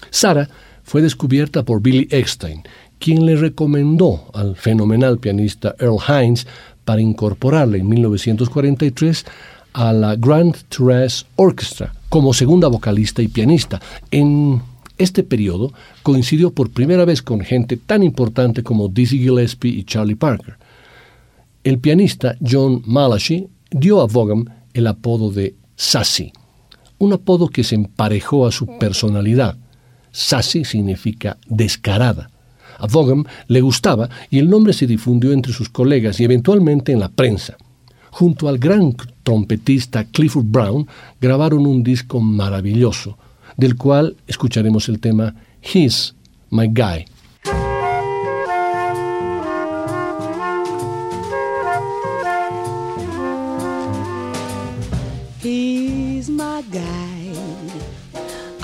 Sara 0.09 0.47
fue 0.84 1.01
descubierta 1.01 1.63
por 1.63 1.82
Billy 1.82 2.07
Eckstein, 2.11 2.63
quien 2.99 3.26
le 3.26 3.36
recomendó 3.36 4.30
al 4.34 4.55
fenomenal 4.55 5.20
pianista 5.20 5.76
Earl 5.80 5.97
Hines 6.07 6.47
para 6.86 7.01
incorporarla 7.01 7.78
en 7.78 7.89
1943 7.89 9.26
a 9.74 9.93
la 9.93 10.15
Grand 10.15 10.55
Terrace 10.70 11.26
Orchestra 11.36 11.93
como 12.09 12.34
segunda 12.34 12.68
vocalista 12.68 13.22
y 13.22 13.28
pianista. 13.28 13.82
En 14.11 14.61
este 14.97 15.24
periodo 15.24 15.74
coincidió 16.03 16.51
por 16.51 16.72
primera 16.72 17.05
vez 17.05 17.22
con 17.22 17.41
gente 17.41 17.78
tan 17.78 18.03
importante 18.03 18.63
como 18.63 18.88
Dizzy 18.88 19.20
Gillespie 19.20 19.72
y 19.72 19.84
Charlie 19.84 20.15
Parker. 20.15 20.57
El 21.63 21.80
pianista 21.80 22.38
John 22.39 22.82
Malachi 22.86 23.47
dio 23.72 23.99
a 23.99 24.07
Vaughan 24.07 24.57
el 24.78 24.88
apodo 24.88 25.32
de 25.32 25.55
Sassy, 25.75 26.32
un 26.99 27.13
apodo 27.13 27.49
que 27.49 27.63
se 27.63 27.75
emparejó 27.75 28.47
a 28.47 28.51
su 28.51 28.78
personalidad. 28.78 29.57
Sassy 30.11 30.65
significa 30.65 31.38
descarada. 31.47 32.30
A 32.80 32.88
Vaughan 32.88 33.25
le 33.47 33.61
gustaba 33.61 34.09
y 34.30 34.39
el 34.39 34.49
nombre 34.49 34.73
se 34.73 34.88
difundió 34.88 35.32
entre 35.32 35.53
sus 35.53 35.69
colegas 35.69 36.19
y 36.19 36.23
eventualmente 36.23 36.91
en 36.91 36.99
la 36.99 37.09
prensa. 37.09 37.57
Junto 38.11 38.47
al 38.47 38.57
gran 38.57 38.95
trompetista 39.23 40.05
Clifford 40.05 40.45
Brown 40.45 40.88
grabaron 41.19 41.65
un 41.65 41.84
disco 41.84 42.19
maravilloso, 42.19 43.17
del 43.57 43.75
cual 43.75 44.15
escucharemos 44.28 44.89
el 44.89 44.99
tema 44.99 45.36
He's 45.61 46.15
My 46.49 46.67
Guy. 46.67 47.05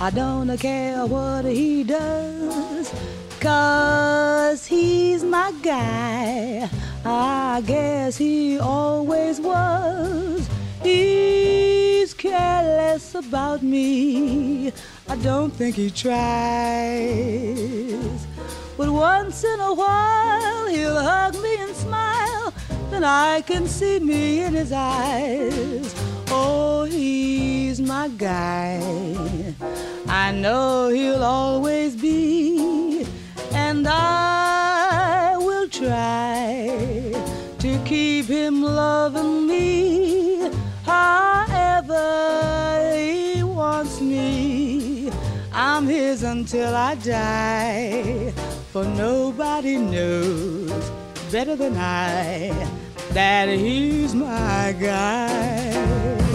I 0.04 0.10
don't 0.10 0.58
care 0.58 1.06
what 1.06 1.45
he 1.45 1.86
does, 1.86 2.91
cause 3.39 4.66
he's 4.66 5.24
my 5.24 5.54
guy. 5.62 6.70
I 7.06 7.64
guess 7.66 8.18
he 8.18 8.60
always 8.60 9.39
was. 9.39 10.45
He's 10.82 12.14
careless 12.14 13.16
about 13.16 13.64
me. 13.64 14.74
I 15.08 15.16
don't 15.24 15.54
think 15.54 15.78
he 15.78 15.89
tries. 15.89 17.08
But 18.76 18.89
once 18.89 19.45
in 19.45 19.60
a 19.62 19.74
while 19.74 20.68
he'll 20.68 20.99
hug 20.99 21.41
me 21.41 21.56
and 21.62 21.74
smile. 21.74 22.54
Then 22.91 23.06
I 23.06 23.39
can 23.39 23.68
see 23.68 24.01
me 24.01 24.43
in 24.43 24.51
his 24.51 24.74
eyes. 24.74 25.95
Oh, 26.46 26.84
he's 26.84 27.80
my 27.80 28.10
guy. 28.10 28.82
I 30.08 30.32
know 30.32 30.89
he'll 30.89 31.24
always 31.24 31.96
be. 31.96 33.06
And 33.54 33.88
I 33.88 35.38
will 35.38 35.70
try 35.70 37.14
to 37.60 37.72
keep 37.86 38.26
him 38.26 38.62
loving 38.62 39.48
me 39.48 40.50
however 40.84 42.04
he 42.98 43.41
wants 43.44 44.02
me. 44.02 45.10
I'm 45.54 45.86
his 45.88 46.24
until 46.24 46.76
I 46.76 46.96
die. 46.96 48.34
For 48.74 48.84
nobody 48.84 49.78
knows 49.78 50.91
better 51.32 51.56
than 51.56 51.78
I 51.78 52.52
that 53.14 53.48
he's 53.48 54.14
my 54.16 54.76
guy. 54.80 56.22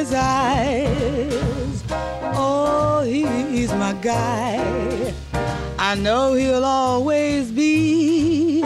his 0.00 0.14
eyes. 0.14 1.84
Oh, 2.34 3.02
he's 3.04 3.72
my 3.74 3.92
guy. 4.00 5.12
I 5.78 5.94
know 5.94 6.32
he'll 6.32 6.64
always 6.64 7.50
be, 7.50 8.62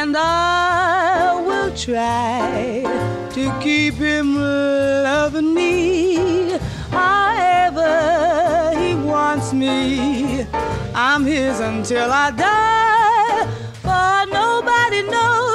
and 0.00 0.16
I 0.16 1.42
will 1.48 1.74
try 1.74 2.84
to 3.30 3.60
keep 3.60 3.94
him 3.94 4.36
loving 4.36 5.52
me 5.54 6.56
however 6.92 7.90
he 8.78 8.94
wants 8.94 9.52
me. 9.52 10.46
I'm 10.94 11.24
his 11.24 11.58
until 11.58 12.12
I 12.12 12.30
die, 12.30 13.44
for 13.82 14.32
nobody 14.40 15.02
knows 15.02 15.49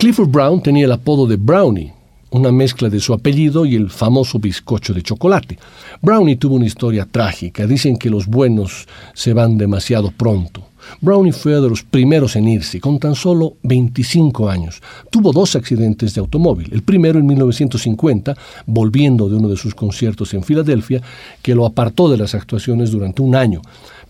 Clifford 0.00 0.30
Brown 0.30 0.62
tenía 0.62 0.86
el 0.86 0.92
apodo 0.92 1.26
de 1.26 1.36
Brownie, 1.36 1.92
una 2.30 2.50
mezcla 2.50 2.88
de 2.88 3.00
su 3.00 3.12
apellido 3.12 3.66
y 3.66 3.74
el 3.74 3.90
famoso 3.90 4.38
bizcocho 4.38 4.94
de 4.94 5.02
chocolate. 5.02 5.58
Brownie 6.00 6.36
tuvo 6.36 6.54
una 6.54 6.64
historia 6.64 7.04
trágica. 7.04 7.66
Dicen 7.66 7.98
que 7.98 8.08
los 8.08 8.26
buenos 8.26 8.88
se 9.12 9.34
van 9.34 9.58
demasiado 9.58 10.10
pronto. 10.10 10.62
Brownie 11.02 11.32
fue 11.32 11.52
de 11.52 11.68
los 11.68 11.82
primeros 11.82 12.34
en 12.36 12.48
irse, 12.48 12.80
con 12.80 12.98
tan 12.98 13.14
solo 13.14 13.56
25 13.62 14.48
años. 14.48 14.80
Tuvo 15.10 15.32
dos 15.32 15.54
accidentes 15.54 16.14
de 16.14 16.20
automóvil. 16.20 16.70
El 16.72 16.80
primero 16.80 17.18
en 17.18 17.26
1950, 17.26 18.34
volviendo 18.64 19.28
de 19.28 19.36
uno 19.36 19.48
de 19.50 19.58
sus 19.58 19.74
conciertos 19.74 20.32
en 20.32 20.42
Filadelfia, 20.42 21.02
que 21.42 21.54
lo 21.54 21.66
apartó 21.66 22.08
de 22.08 22.16
las 22.16 22.34
actuaciones 22.34 22.90
durante 22.90 23.20
un 23.20 23.36
año, 23.36 23.60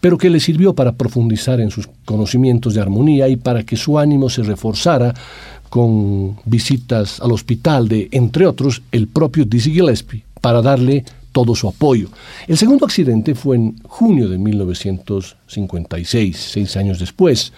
pero 0.01 0.17
que 0.17 0.31
le 0.31 0.39
sirvió 0.39 0.73
para 0.73 0.93
profundizar 0.93 1.61
en 1.61 1.73
sus 1.73 1.89
conocimientos 2.05 2.75
de 2.75 2.81
armonía 2.81 3.29
y 3.29 3.35
para 3.37 3.65
que 3.65 3.77
su 3.77 3.99
ánimo 3.99 4.31
se 4.31 4.45
reforzara 4.45 5.13
con 5.71 6.37
visitas 6.45 7.19
al 7.21 7.33
hospital 7.33 7.89
de, 7.89 8.09
entre 8.11 8.47
otros, 8.47 8.83
el 8.93 9.09
propio 9.09 9.47
Dizzy 9.47 9.73
Gillespie, 9.73 10.25
para 10.41 10.61
darle 10.61 11.05
todo 11.33 11.55
su 11.55 11.69
apoyo. 11.69 12.11
El 12.49 12.59
segundo 12.59 12.85
accidente 12.85 13.35
fue 13.35 13.57
en 13.57 13.79
junio 13.85 14.29
de 14.29 14.37
1956, 14.37 16.37
seis 16.37 16.77
años 16.77 16.99
después, 16.99 17.55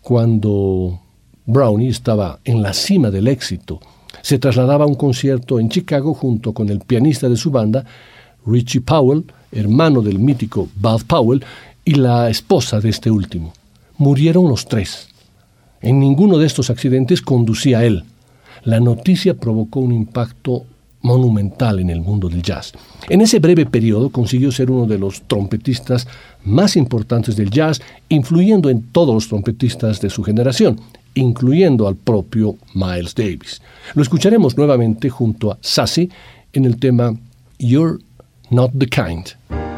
cuando 0.00 0.98
Brownie 1.46 1.90
estaba 1.90 2.40
en 2.44 2.62
la 2.62 2.72
cima 2.72 3.10
del 3.10 3.28
éxito. 3.28 3.78
Se 4.22 4.38
trasladaba 4.38 4.84
a 4.84 4.88
un 4.88 4.94
concierto 4.94 5.60
en 5.60 5.68
Chicago 5.68 6.14
junto 6.14 6.54
con 6.54 6.70
el 6.70 6.80
pianista 6.80 7.28
de 7.28 7.36
su 7.36 7.50
banda, 7.50 7.84
Richie 8.46 8.80
Powell, 8.80 9.24
hermano 9.52 10.00
del 10.00 10.18
mítico 10.18 10.66
Bud 10.76 11.02
Powell, 11.06 11.44
y 11.84 11.92
la 11.94 12.30
esposa 12.30 12.80
de 12.80 12.88
este 12.88 13.10
último. 13.10 13.52
Murieron 13.98 14.48
los 14.48 14.66
tres. 14.66 15.09
En 15.82 15.98
ninguno 15.98 16.38
de 16.38 16.46
estos 16.46 16.70
accidentes 16.70 17.22
conducía 17.22 17.84
él. 17.84 18.04
La 18.64 18.80
noticia 18.80 19.34
provocó 19.34 19.80
un 19.80 19.92
impacto 19.92 20.64
monumental 21.02 21.80
en 21.80 21.88
el 21.88 22.00
mundo 22.00 22.28
del 22.28 22.42
jazz. 22.42 22.72
En 23.08 23.22
ese 23.22 23.38
breve 23.38 23.64
periodo 23.64 24.10
consiguió 24.10 24.52
ser 24.52 24.70
uno 24.70 24.86
de 24.86 24.98
los 24.98 25.22
trompetistas 25.22 26.06
más 26.44 26.76
importantes 26.76 27.36
del 27.36 27.50
jazz, 27.50 27.80
influyendo 28.08 28.68
en 28.68 28.82
todos 28.82 29.14
los 29.14 29.28
trompetistas 29.28 30.00
de 30.00 30.10
su 30.10 30.22
generación, 30.22 30.78
incluyendo 31.14 31.88
al 31.88 31.96
propio 31.96 32.56
Miles 32.74 33.14
Davis. 33.14 33.62
Lo 33.94 34.02
escucharemos 34.02 34.56
nuevamente 34.56 35.08
junto 35.08 35.52
a 35.52 35.58
Sassy 35.60 36.10
en 36.52 36.66
el 36.66 36.78
tema 36.78 37.16
You're 37.58 37.98
Not 38.50 38.72
the 38.76 38.86
Kind. 38.86 39.69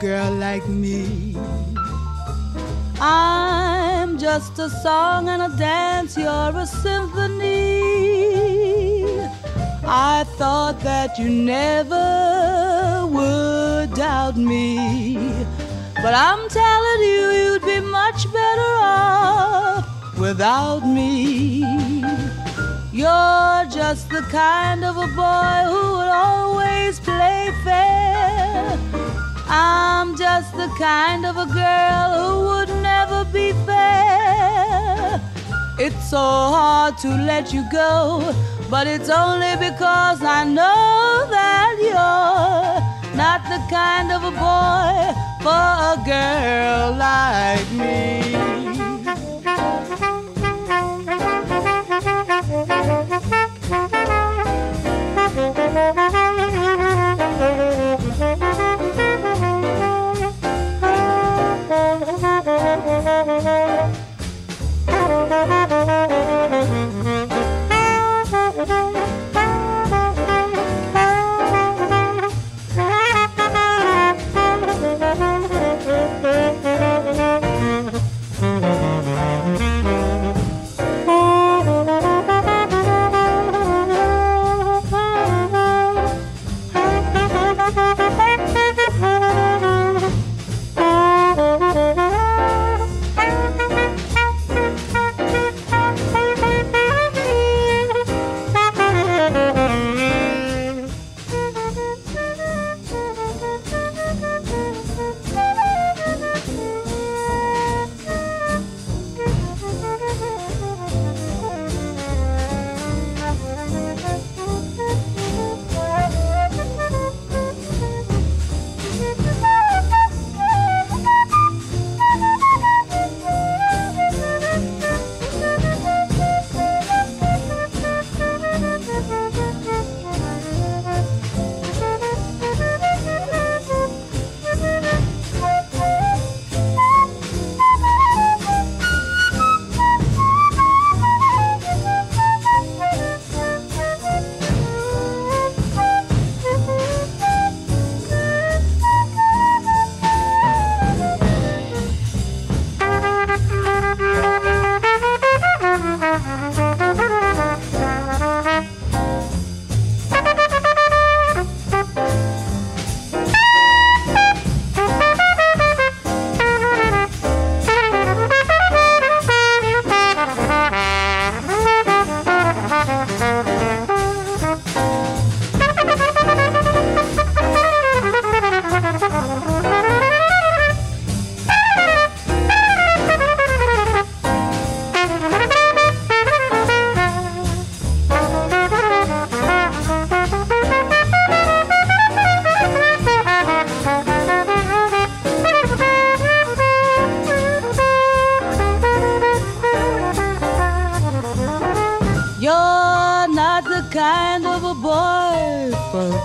Girl 0.00 0.32
like 0.32 0.66
me. 0.68 1.36
I'm 3.00 4.18
just 4.18 4.58
a 4.58 4.68
song 4.68 5.28
and 5.28 5.42
a 5.42 5.56
dance, 5.56 6.16
you're 6.16 6.56
a 6.56 6.66
symphony. 6.66 7.82
I 9.86 10.24
thought 10.38 10.80
that 10.80 11.18
you 11.18 11.28
never 11.28 13.06
would 13.06 13.94
doubt 13.94 14.36
me. 14.36 15.16
But 15.96 16.14
I'm 16.14 16.48
telling 16.48 17.02
you, 17.02 17.30
you'd 17.38 17.62
be 17.62 17.80
much 17.80 18.24
better 18.32 18.72
off 18.80 20.18
without 20.18 20.80
me. 20.86 21.64
You're 22.92 23.64
just 23.70 24.08
the 24.10 24.22
kind 24.30 24.84
of 24.84 24.96
a 24.96 25.08
boy 25.08 25.58
who 25.72 25.98
would 25.98 26.08
always 26.08 27.00
play 27.00 27.52
fair. 27.64 28.78
I'm 29.56 30.16
just 30.16 30.52
the 30.56 30.66
kind 30.78 31.24
of 31.24 31.36
a 31.36 31.46
girl 31.46 32.08
who 32.18 32.46
would 32.48 32.68
never 32.82 33.24
be 33.24 33.52
fair. 33.64 35.20
It's 35.78 36.10
so 36.10 36.18
hard 36.18 36.98
to 36.98 37.08
let 37.08 37.52
you 37.52 37.62
go, 37.70 38.34
but 38.68 38.88
it's 38.88 39.08
only 39.08 39.54
because 39.56 40.22
I 40.22 40.42
know 40.42 41.26
that 41.30 41.74
you're 41.86 43.16
not 43.16 43.40
the 43.44 43.60
kind 43.70 44.10
of 44.10 44.24
a 44.24 44.32
boy 44.32 45.14
for 45.44 45.64
a 45.94 45.98
girl 46.04 46.96
like 46.98 47.70
me. 47.70 48.34
Thank 55.36 56.14
you. 56.14 56.23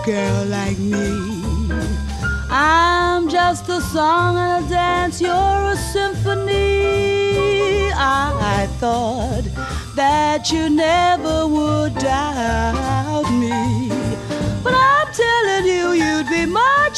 Girl 0.05 0.45
like 0.45 0.77
me. 0.77 1.69
I'm 2.49 3.29
just 3.29 3.69
a 3.69 3.81
song 3.81 4.37
and 4.37 4.65
a 4.65 4.69
dance, 4.69 5.21
you're 5.21 5.31
a 5.31 5.75
symphony. 5.75 6.79
I, 7.91 8.67
thought 8.79 9.43
that 9.95 10.51
you 10.51 10.69
never 10.69 11.45
would 11.47 11.93
doubt 11.95 13.29
me. 13.31 13.89
But 14.63 14.73
I'm 14.73 15.07
telling 15.13 15.65
you, 15.65 15.91
you'd 15.91 16.29
be 16.29 16.45
much 16.45 16.88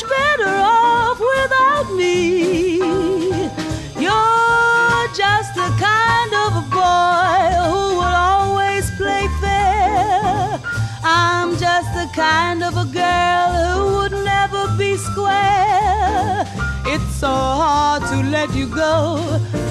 kind 12.21 12.61
of 12.63 12.73
a 12.77 12.87
girl 13.03 13.49
who 13.61 13.81
would 13.97 14.15
never 14.33 14.63
be 14.77 14.91
square. 14.95 16.45
It's 16.93 17.11
so 17.23 17.33
hard 17.63 18.01
to 18.11 18.17
let 18.37 18.53
you 18.53 18.67
go, 18.67 18.95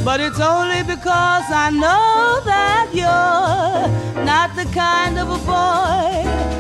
but 0.05 0.19
it's 0.21 0.41
only 0.41 0.83
because 0.95 1.47
I 1.65 1.69
know 1.71 2.41
that 2.53 2.87
you're 3.01 4.25
not 4.25 4.49
the 4.57 4.67
kind 4.85 5.19
of 5.23 5.27
a 5.39 5.41
boy 5.53 6.51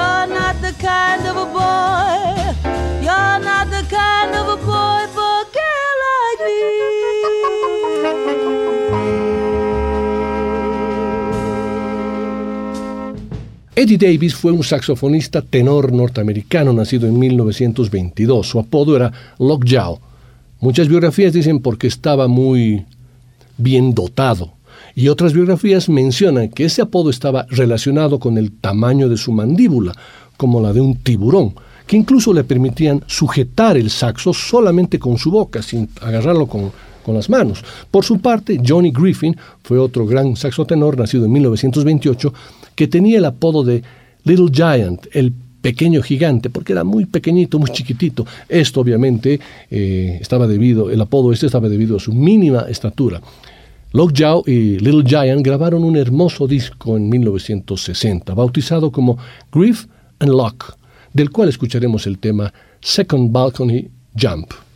you're 0.00 0.28
not 0.38 0.56
the 0.62 0.72
kind 0.78 1.26
of 1.26 1.36
a 1.36 1.46
boy. 1.46 2.20
You're 3.06 3.38
not 3.50 3.66
the 3.76 3.84
kind 3.90 4.32
of 4.40 4.46
a 4.48 4.56
boy 4.56 5.02
for 5.14 5.32
a 5.42 5.46
girl 5.58 5.94
like 6.06 6.40
me. 6.46 6.99
Eddie 13.80 13.96
Davis 13.96 14.34
fue 14.34 14.52
un 14.52 14.62
saxofonista 14.62 15.40
tenor 15.40 15.90
norteamericano 15.90 16.70
nacido 16.74 17.08
en 17.08 17.18
1922. 17.18 18.46
Su 18.46 18.58
apodo 18.58 18.94
era 18.94 19.10
Lockjaw. 19.38 19.98
Muchas 20.60 20.86
biografías 20.86 21.32
dicen 21.32 21.60
porque 21.60 21.86
estaba 21.86 22.28
muy 22.28 22.84
bien 23.56 23.94
dotado 23.94 24.52
y 24.94 25.08
otras 25.08 25.32
biografías 25.32 25.88
mencionan 25.88 26.50
que 26.50 26.66
ese 26.66 26.82
apodo 26.82 27.08
estaba 27.08 27.46
relacionado 27.48 28.18
con 28.18 28.36
el 28.36 28.52
tamaño 28.52 29.08
de 29.08 29.16
su 29.16 29.32
mandíbula, 29.32 29.94
como 30.36 30.60
la 30.60 30.74
de 30.74 30.82
un 30.82 30.96
tiburón, 30.96 31.54
que 31.86 31.96
incluso 31.96 32.34
le 32.34 32.44
permitían 32.44 33.02
sujetar 33.06 33.78
el 33.78 33.88
saxo 33.88 34.34
solamente 34.34 34.98
con 34.98 35.16
su 35.16 35.30
boca, 35.30 35.62
sin 35.62 35.88
agarrarlo 36.02 36.48
con, 36.48 36.70
con 37.10 37.16
las 37.16 37.28
manos. 37.28 37.64
Por 37.90 38.04
su 38.04 38.20
parte, 38.20 38.60
Johnny 38.64 38.92
Griffin 38.92 39.36
fue 39.64 39.78
otro 39.78 40.06
gran 40.06 40.36
saxotenor 40.36 40.96
nacido 40.96 41.24
en 41.24 41.32
1928 41.32 42.32
que 42.76 42.86
tenía 42.86 43.18
el 43.18 43.24
apodo 43.24 43.64
de 43.64 43.82
Little 44.22 44.50
Giant, 44.52 45.06
el 45.12 45.32
pequeño 45.60 46.02
gigante, 46.02 46.50
porque 46.50 46.72
era 46.72 46.84
muy 46.84 47.06
pequeñito, 47.06 47.58
muy 47.58 47.70
chiquitito. 47.70 48.24
Esto 48.48 48.80
obviamente 48.80 49.40
eh, 49.72 50.18
estaba 50.20 50.46
debido, 50.46 50.88
el 50.88 51.00
apodo 51.00 51.32
este 51.32 51.46
estaba 51.46 51.68
debido 51.68 51.96
a 51.96 52.00
su 52.00 52.12
mínima 52.12 52.66
estatura. 52.68 53.20
Lockjaw 53.92 54.44
y 54.46 54.78
Little 54.78 55.02
Giant 55.04 55.44
grabaron 55.44 55.82
un 55.82 55.96
hermoso 55.96 56.46
disco 56.46 56.96
en 56.96 57.08
1960, 57.08 58.34
bautizado 58.34 58.92
como 58.92 59.18
Grief 59.52 59.86
and 60.20 60.30
Lock, 60.30 60.76
del 61.12 61.30
cual 61.30 61.48
escucharemos 61.48 62.06
el 62.06 62.20
tema 62.20 62.54
Second 62.80 63.32
Balcony 63.32 63.88
Jump. 64.16 64.69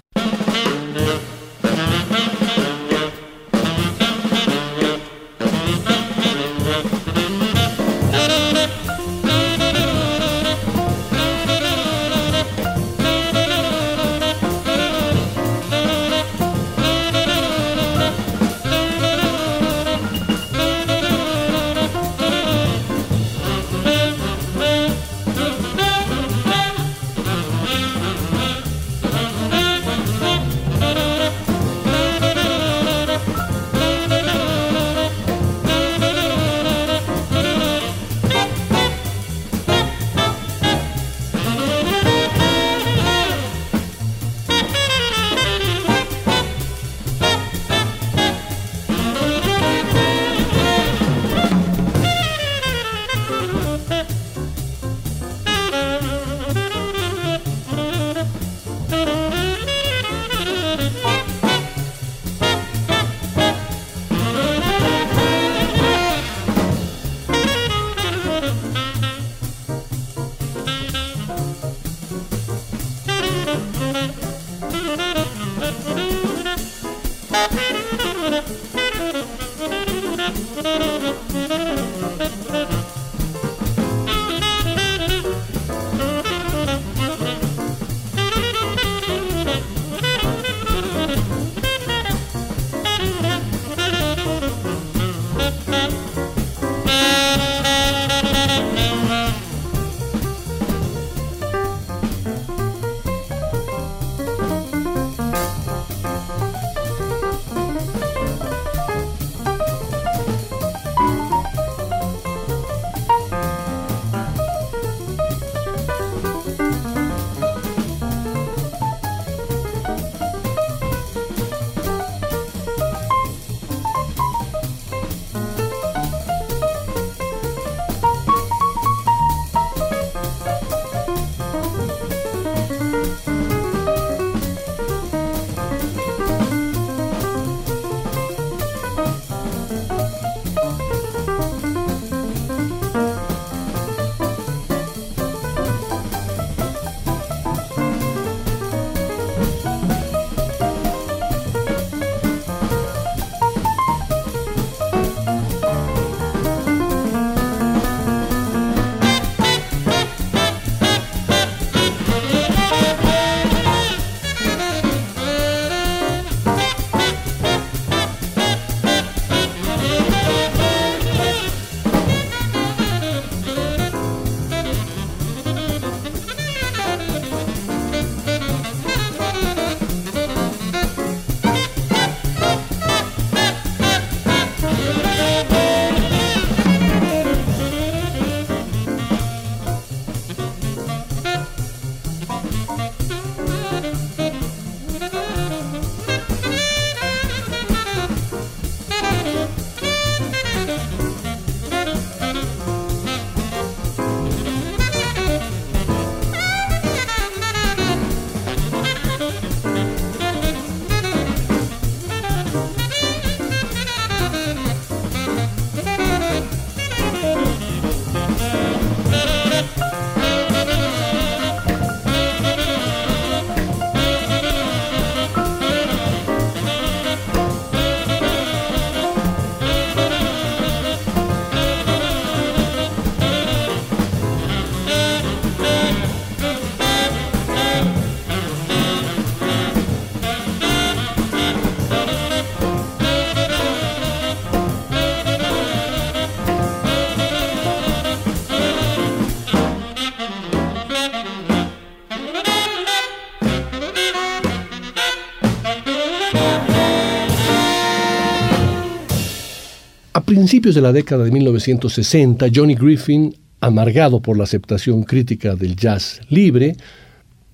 Principios 260.45 260.75
de 260.75 260.83
la 260.83 260.93
década 260.93 261.25
de 261.25 261.31
1960, 261.31 262.49
Johnny 262.55 262.75
Griffin, 262.75 263.35
amargado 263.61 264.21
por 264.21 264.37
la 264.37 264.45
aceptación 264.45 265.03
crítica 265.03 265.57
del 265.57 265.75
jazz 265.75 266.21
libre, 266.29 266.77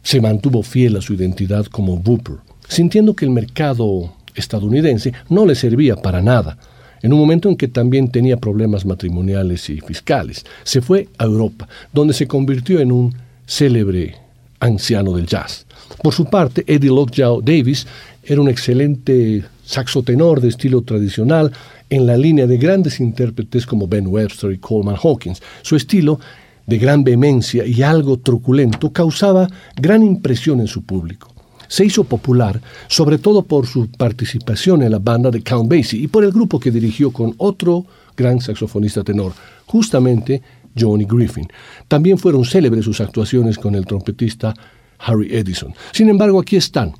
se 0.02 0.20
mantuvo 0.20 0.64
fiel 0.64 0.96
a 0.96 1.00
su 1.00 1.14
identidad 1.14 1.66
como 1.66 1.94
Whooper, 1.94 2.38
sintiendo 2.66 3.14
que 3.14 3.24
el 3.24 3.30
mercado 3.30 4.12
estadounidense 4.34 5.12
no 5.28 5.46
le 5.46 5.54
servía 5.54 5.94
para 5.94 6.20
nada, 6.20 6.58
en 7.00 7.12
un 7.12 7.20
momento 7.20 7.48
en 7.48 7.54
que 7.54 7.68
también 7.68 8.10
tenía 8.10 8.38
problemas 8.38 8.84
matrimoniales 8.84 9.70
y 9.70 9.78
fiscales. 9.78 10.44
Se 10.64 10.80
fue 10.80 11.06
a 11.16 11.26
Europa, 11.26 11.68
donde 11.92 12.12
se 12.12 12.26
convirtió 12.26 12.80
en 12.80 12.90
un 12.90 13.14
célebre 13.46 14.16
anciano 14.58 15.14
del 15.14 15.26
jazz. 15.26 15.64
Por 16.02 16.12
su 16.12 16.24
parte, 16.24 16.64
Eddie 16.66 16.90
Lockjaw 16.90 17.40
Davis 17.40 17.86
era 18.24 18.40
un 18.40 18.48
excelente 18.48 19.44
saxotenor 19.64 20.40
de 20.40 20.48
estilo 20.48 20.82
tradicional 20.82 21.52
en 21.90 22.06
la 22.06 22.16
línea 22.16 22.46
de 22.46 22.56
grandes 22.56 23.00
intérpretes 23.00 23.66
como 23.66 23.88
Ben 23.88 24.06
Webster 24.06 24.52
y 24.52 24.58
Coleman 24.58 24.96
Hawkins. 25.02 25.42
Su 25.62 25.76
estilo, 25.76 26.18
de 26.66 26.78
gran 26.78 27.02
vehemencia 27.04 27.66
y 27.66 27.82
algo 27.82 28.18
truculento, 28.18 28.92
causaba 28.92 29.48
gran 29.76 30.02
impresión 30.02 30.60
en 30.60 30.68
su 30.68 30.82
público. 30.82 31.34
Se 31.66 31.84
hizo 31.84 32.04
popular 32.04 32.60
sobre 32.88 33.18
todo 33.18 33.42
por 33.42 33.66
su 33.66 33.90
participación 33.90 34.82
en 34.82 34.92
la 34.92 34.98
banda 34.98 35.30
de 35.30 35.42
Count 35.42 35.70
Basie 35.70 36.00
y 36.00 36.06
por 36.08 36.24
el 36.24 36.32
grupo 36.32 36.58
que 36.58 36.70
dirigió 36.70 37.12
con 37.12 37.34
otro 37.38 37.86
gran 38.16 38.40
saxofonista 38.40 39.04
tenor, 39.04 39.32
justamente 39.66 40.42
Johnny 40.78 41.04
Griffin. 41.04 41.48
También 41.88 42.18
fueron 42.18 42.44
célebres 42.44 42.84
sus 42.84 43.00
actuaciones 43.00 43.58
con 43.58 43.74
el 43.74 43.86
trompetista 43.86 44.54
Harry 44.98 45.28
Edison. 45.34 45.74
Sin 45.92 46.08
embargo, 46.08 46.40
aquí 46.40 46.56
están 46.56 46.92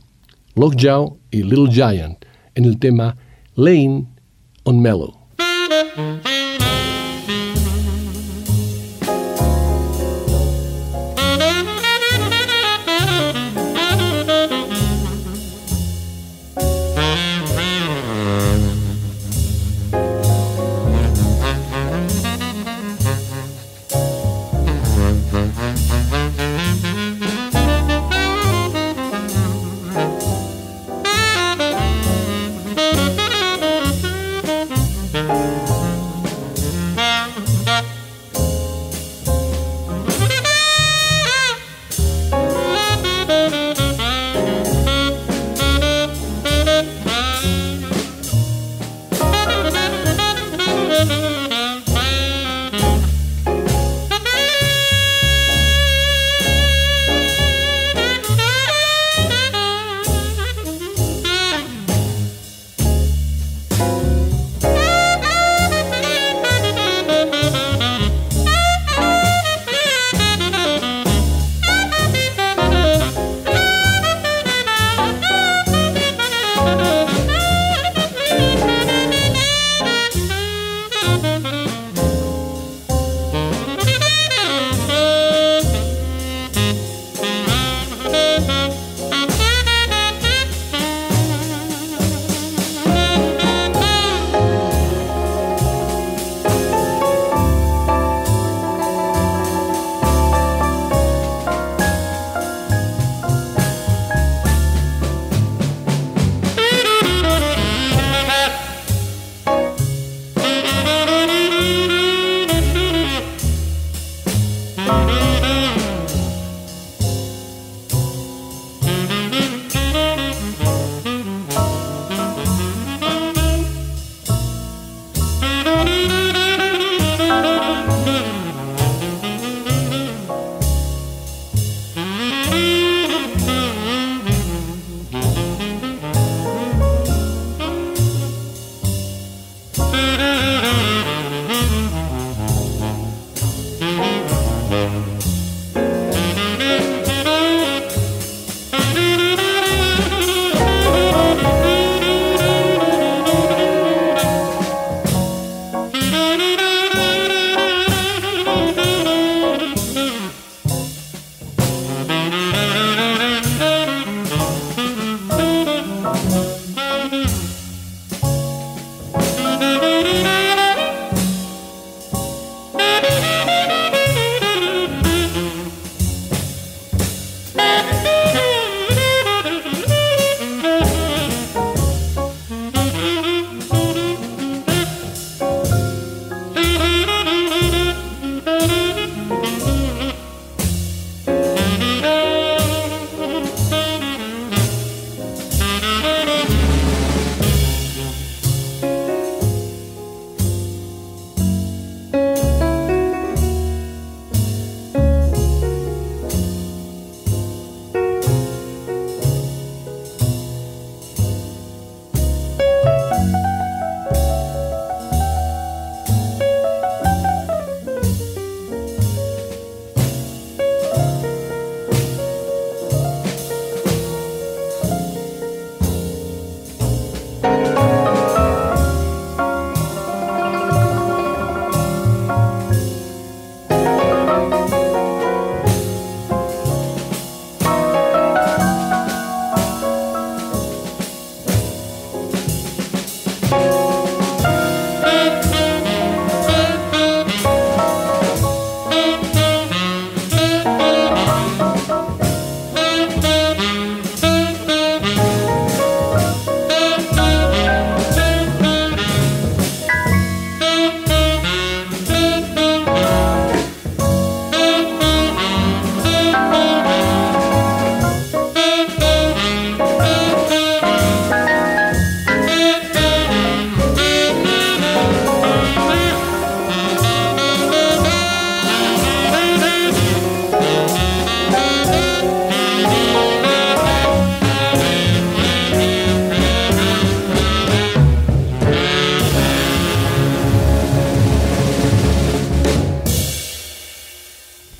Lockjaw 0.55 1.16
y 1.30 1.43
Little 1.43 1.70
Giant 1.70 2.24
en 2.55 2.64
el 2.64 2.78
tema 2.78 3.16
Lane 3.55 4.07
on 4.67 4.83
mellow. 4.83 5.20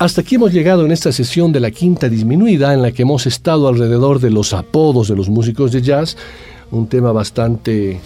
Hasta 0.01 0.21
aquí 0.21 0.33
hemos 0.33 0.51
llegado 0.51 0.83
en 0.83 0.91
esta 0.91 1.11
sesión 1.11 1.51
de 1.51 1.59
la 1.59 1.69
quinta 1.69 2.09
disminuida 2.09 2.73
en 2.73 2.81
la 2.81 2.91
que 2.91 3.03
hemos 3.03 3.27
estado 3.27 3.67
alrededor 3.67 4.19
de 4.19 4.31
los 4.31 4.51
apodos 4.51 5.09
de 5.09 5.15
los 5.15 5.29
músicos 5.29 5.71
de 5.71 5.83
jazz, 5.83 6.17
un 6.71 6.87
tema 6.87 7.11
bastante 7.11 7.99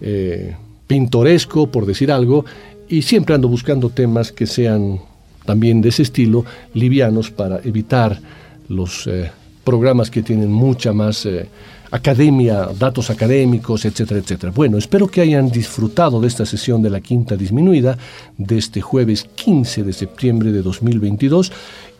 eh, 0.00 0.54
pintoresco, 0.86 1.66
por 1.66 1.86
decir 1.86 2.12
algo, 2.12 2.44
y 2.88 3.02
siempre 3.02 3.34
ando 3.34 3.48
buscando 3.48 3.90
temas 3.90 4.30
que 4.30 4.46
sean 4.46 5.00
también 5.44 5.82
de 5.82 5.88
ese 5.88 6.02
estilo, 6.02 6.44
livianos, 6.72 7.32
para 7.32 7.58
evitar 7.64 8.20
los 8.68 9.08
eh, 9.08 9.28
programas 9.64 10.12
que 10.12 10.22
tienen 10.22 10.52
mucha 10.52 10.92
más 10.92 11.26
eh, 11.26 11.48
academia, 11.94 12.68
datos 12.76 13.08
académicos, 13.08 13.84
etcétera, 13.84 14.18
etcétera. 14.18 14.52
Bueno, 14.52 14.78
espero 14.78 15.06
que 15.06 15.20
hayan 15.20 15.48
disfrutado 15.48 16.20
de 16.20 16.26
esta 16.26 16.44
sesión 16.44 16.82
de 16.82 16.90
la 16.90 17.00
quinta 17.00 17.36
disminuida 17.36 17.96
de 18.36 18.58
este 18.58 18.80
jueves 18.80 19.28
15 19.36 19.84
de 19.84 19.92
septiembre 19.92 20.50
de 20.50 20.62
2022 20.62 21.52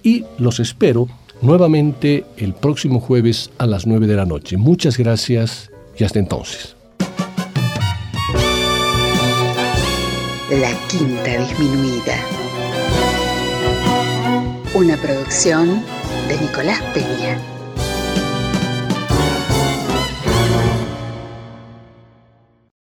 y 0.03 0.25
los 0.39 0.59
espero 0.59 1.07
nuevamente 1.43 2.25
el 2.37 2.55
próximo 2.55 2.99
jueves 2.99 3.51
a 3.59 3.67
las 3.67 3.87
9 3.87 4.09
de 4.09 4.17
la 4.17 4.27
noche. 4.27 4.57
Muchas 4.57 4.99
gracias 4.99 5.71
y 5.97 6.03
hasta 6.03 6.19
entonces. 6.19 6.75
La 10.51 10.73
quinta 10.89 11.39
disminuida. 11.39 12.17
Una 14.75 14.97
producción 14.97 15.85
de 16.27 16.41
Nicolás 16.41 16.83
Peña. 16.93 17.54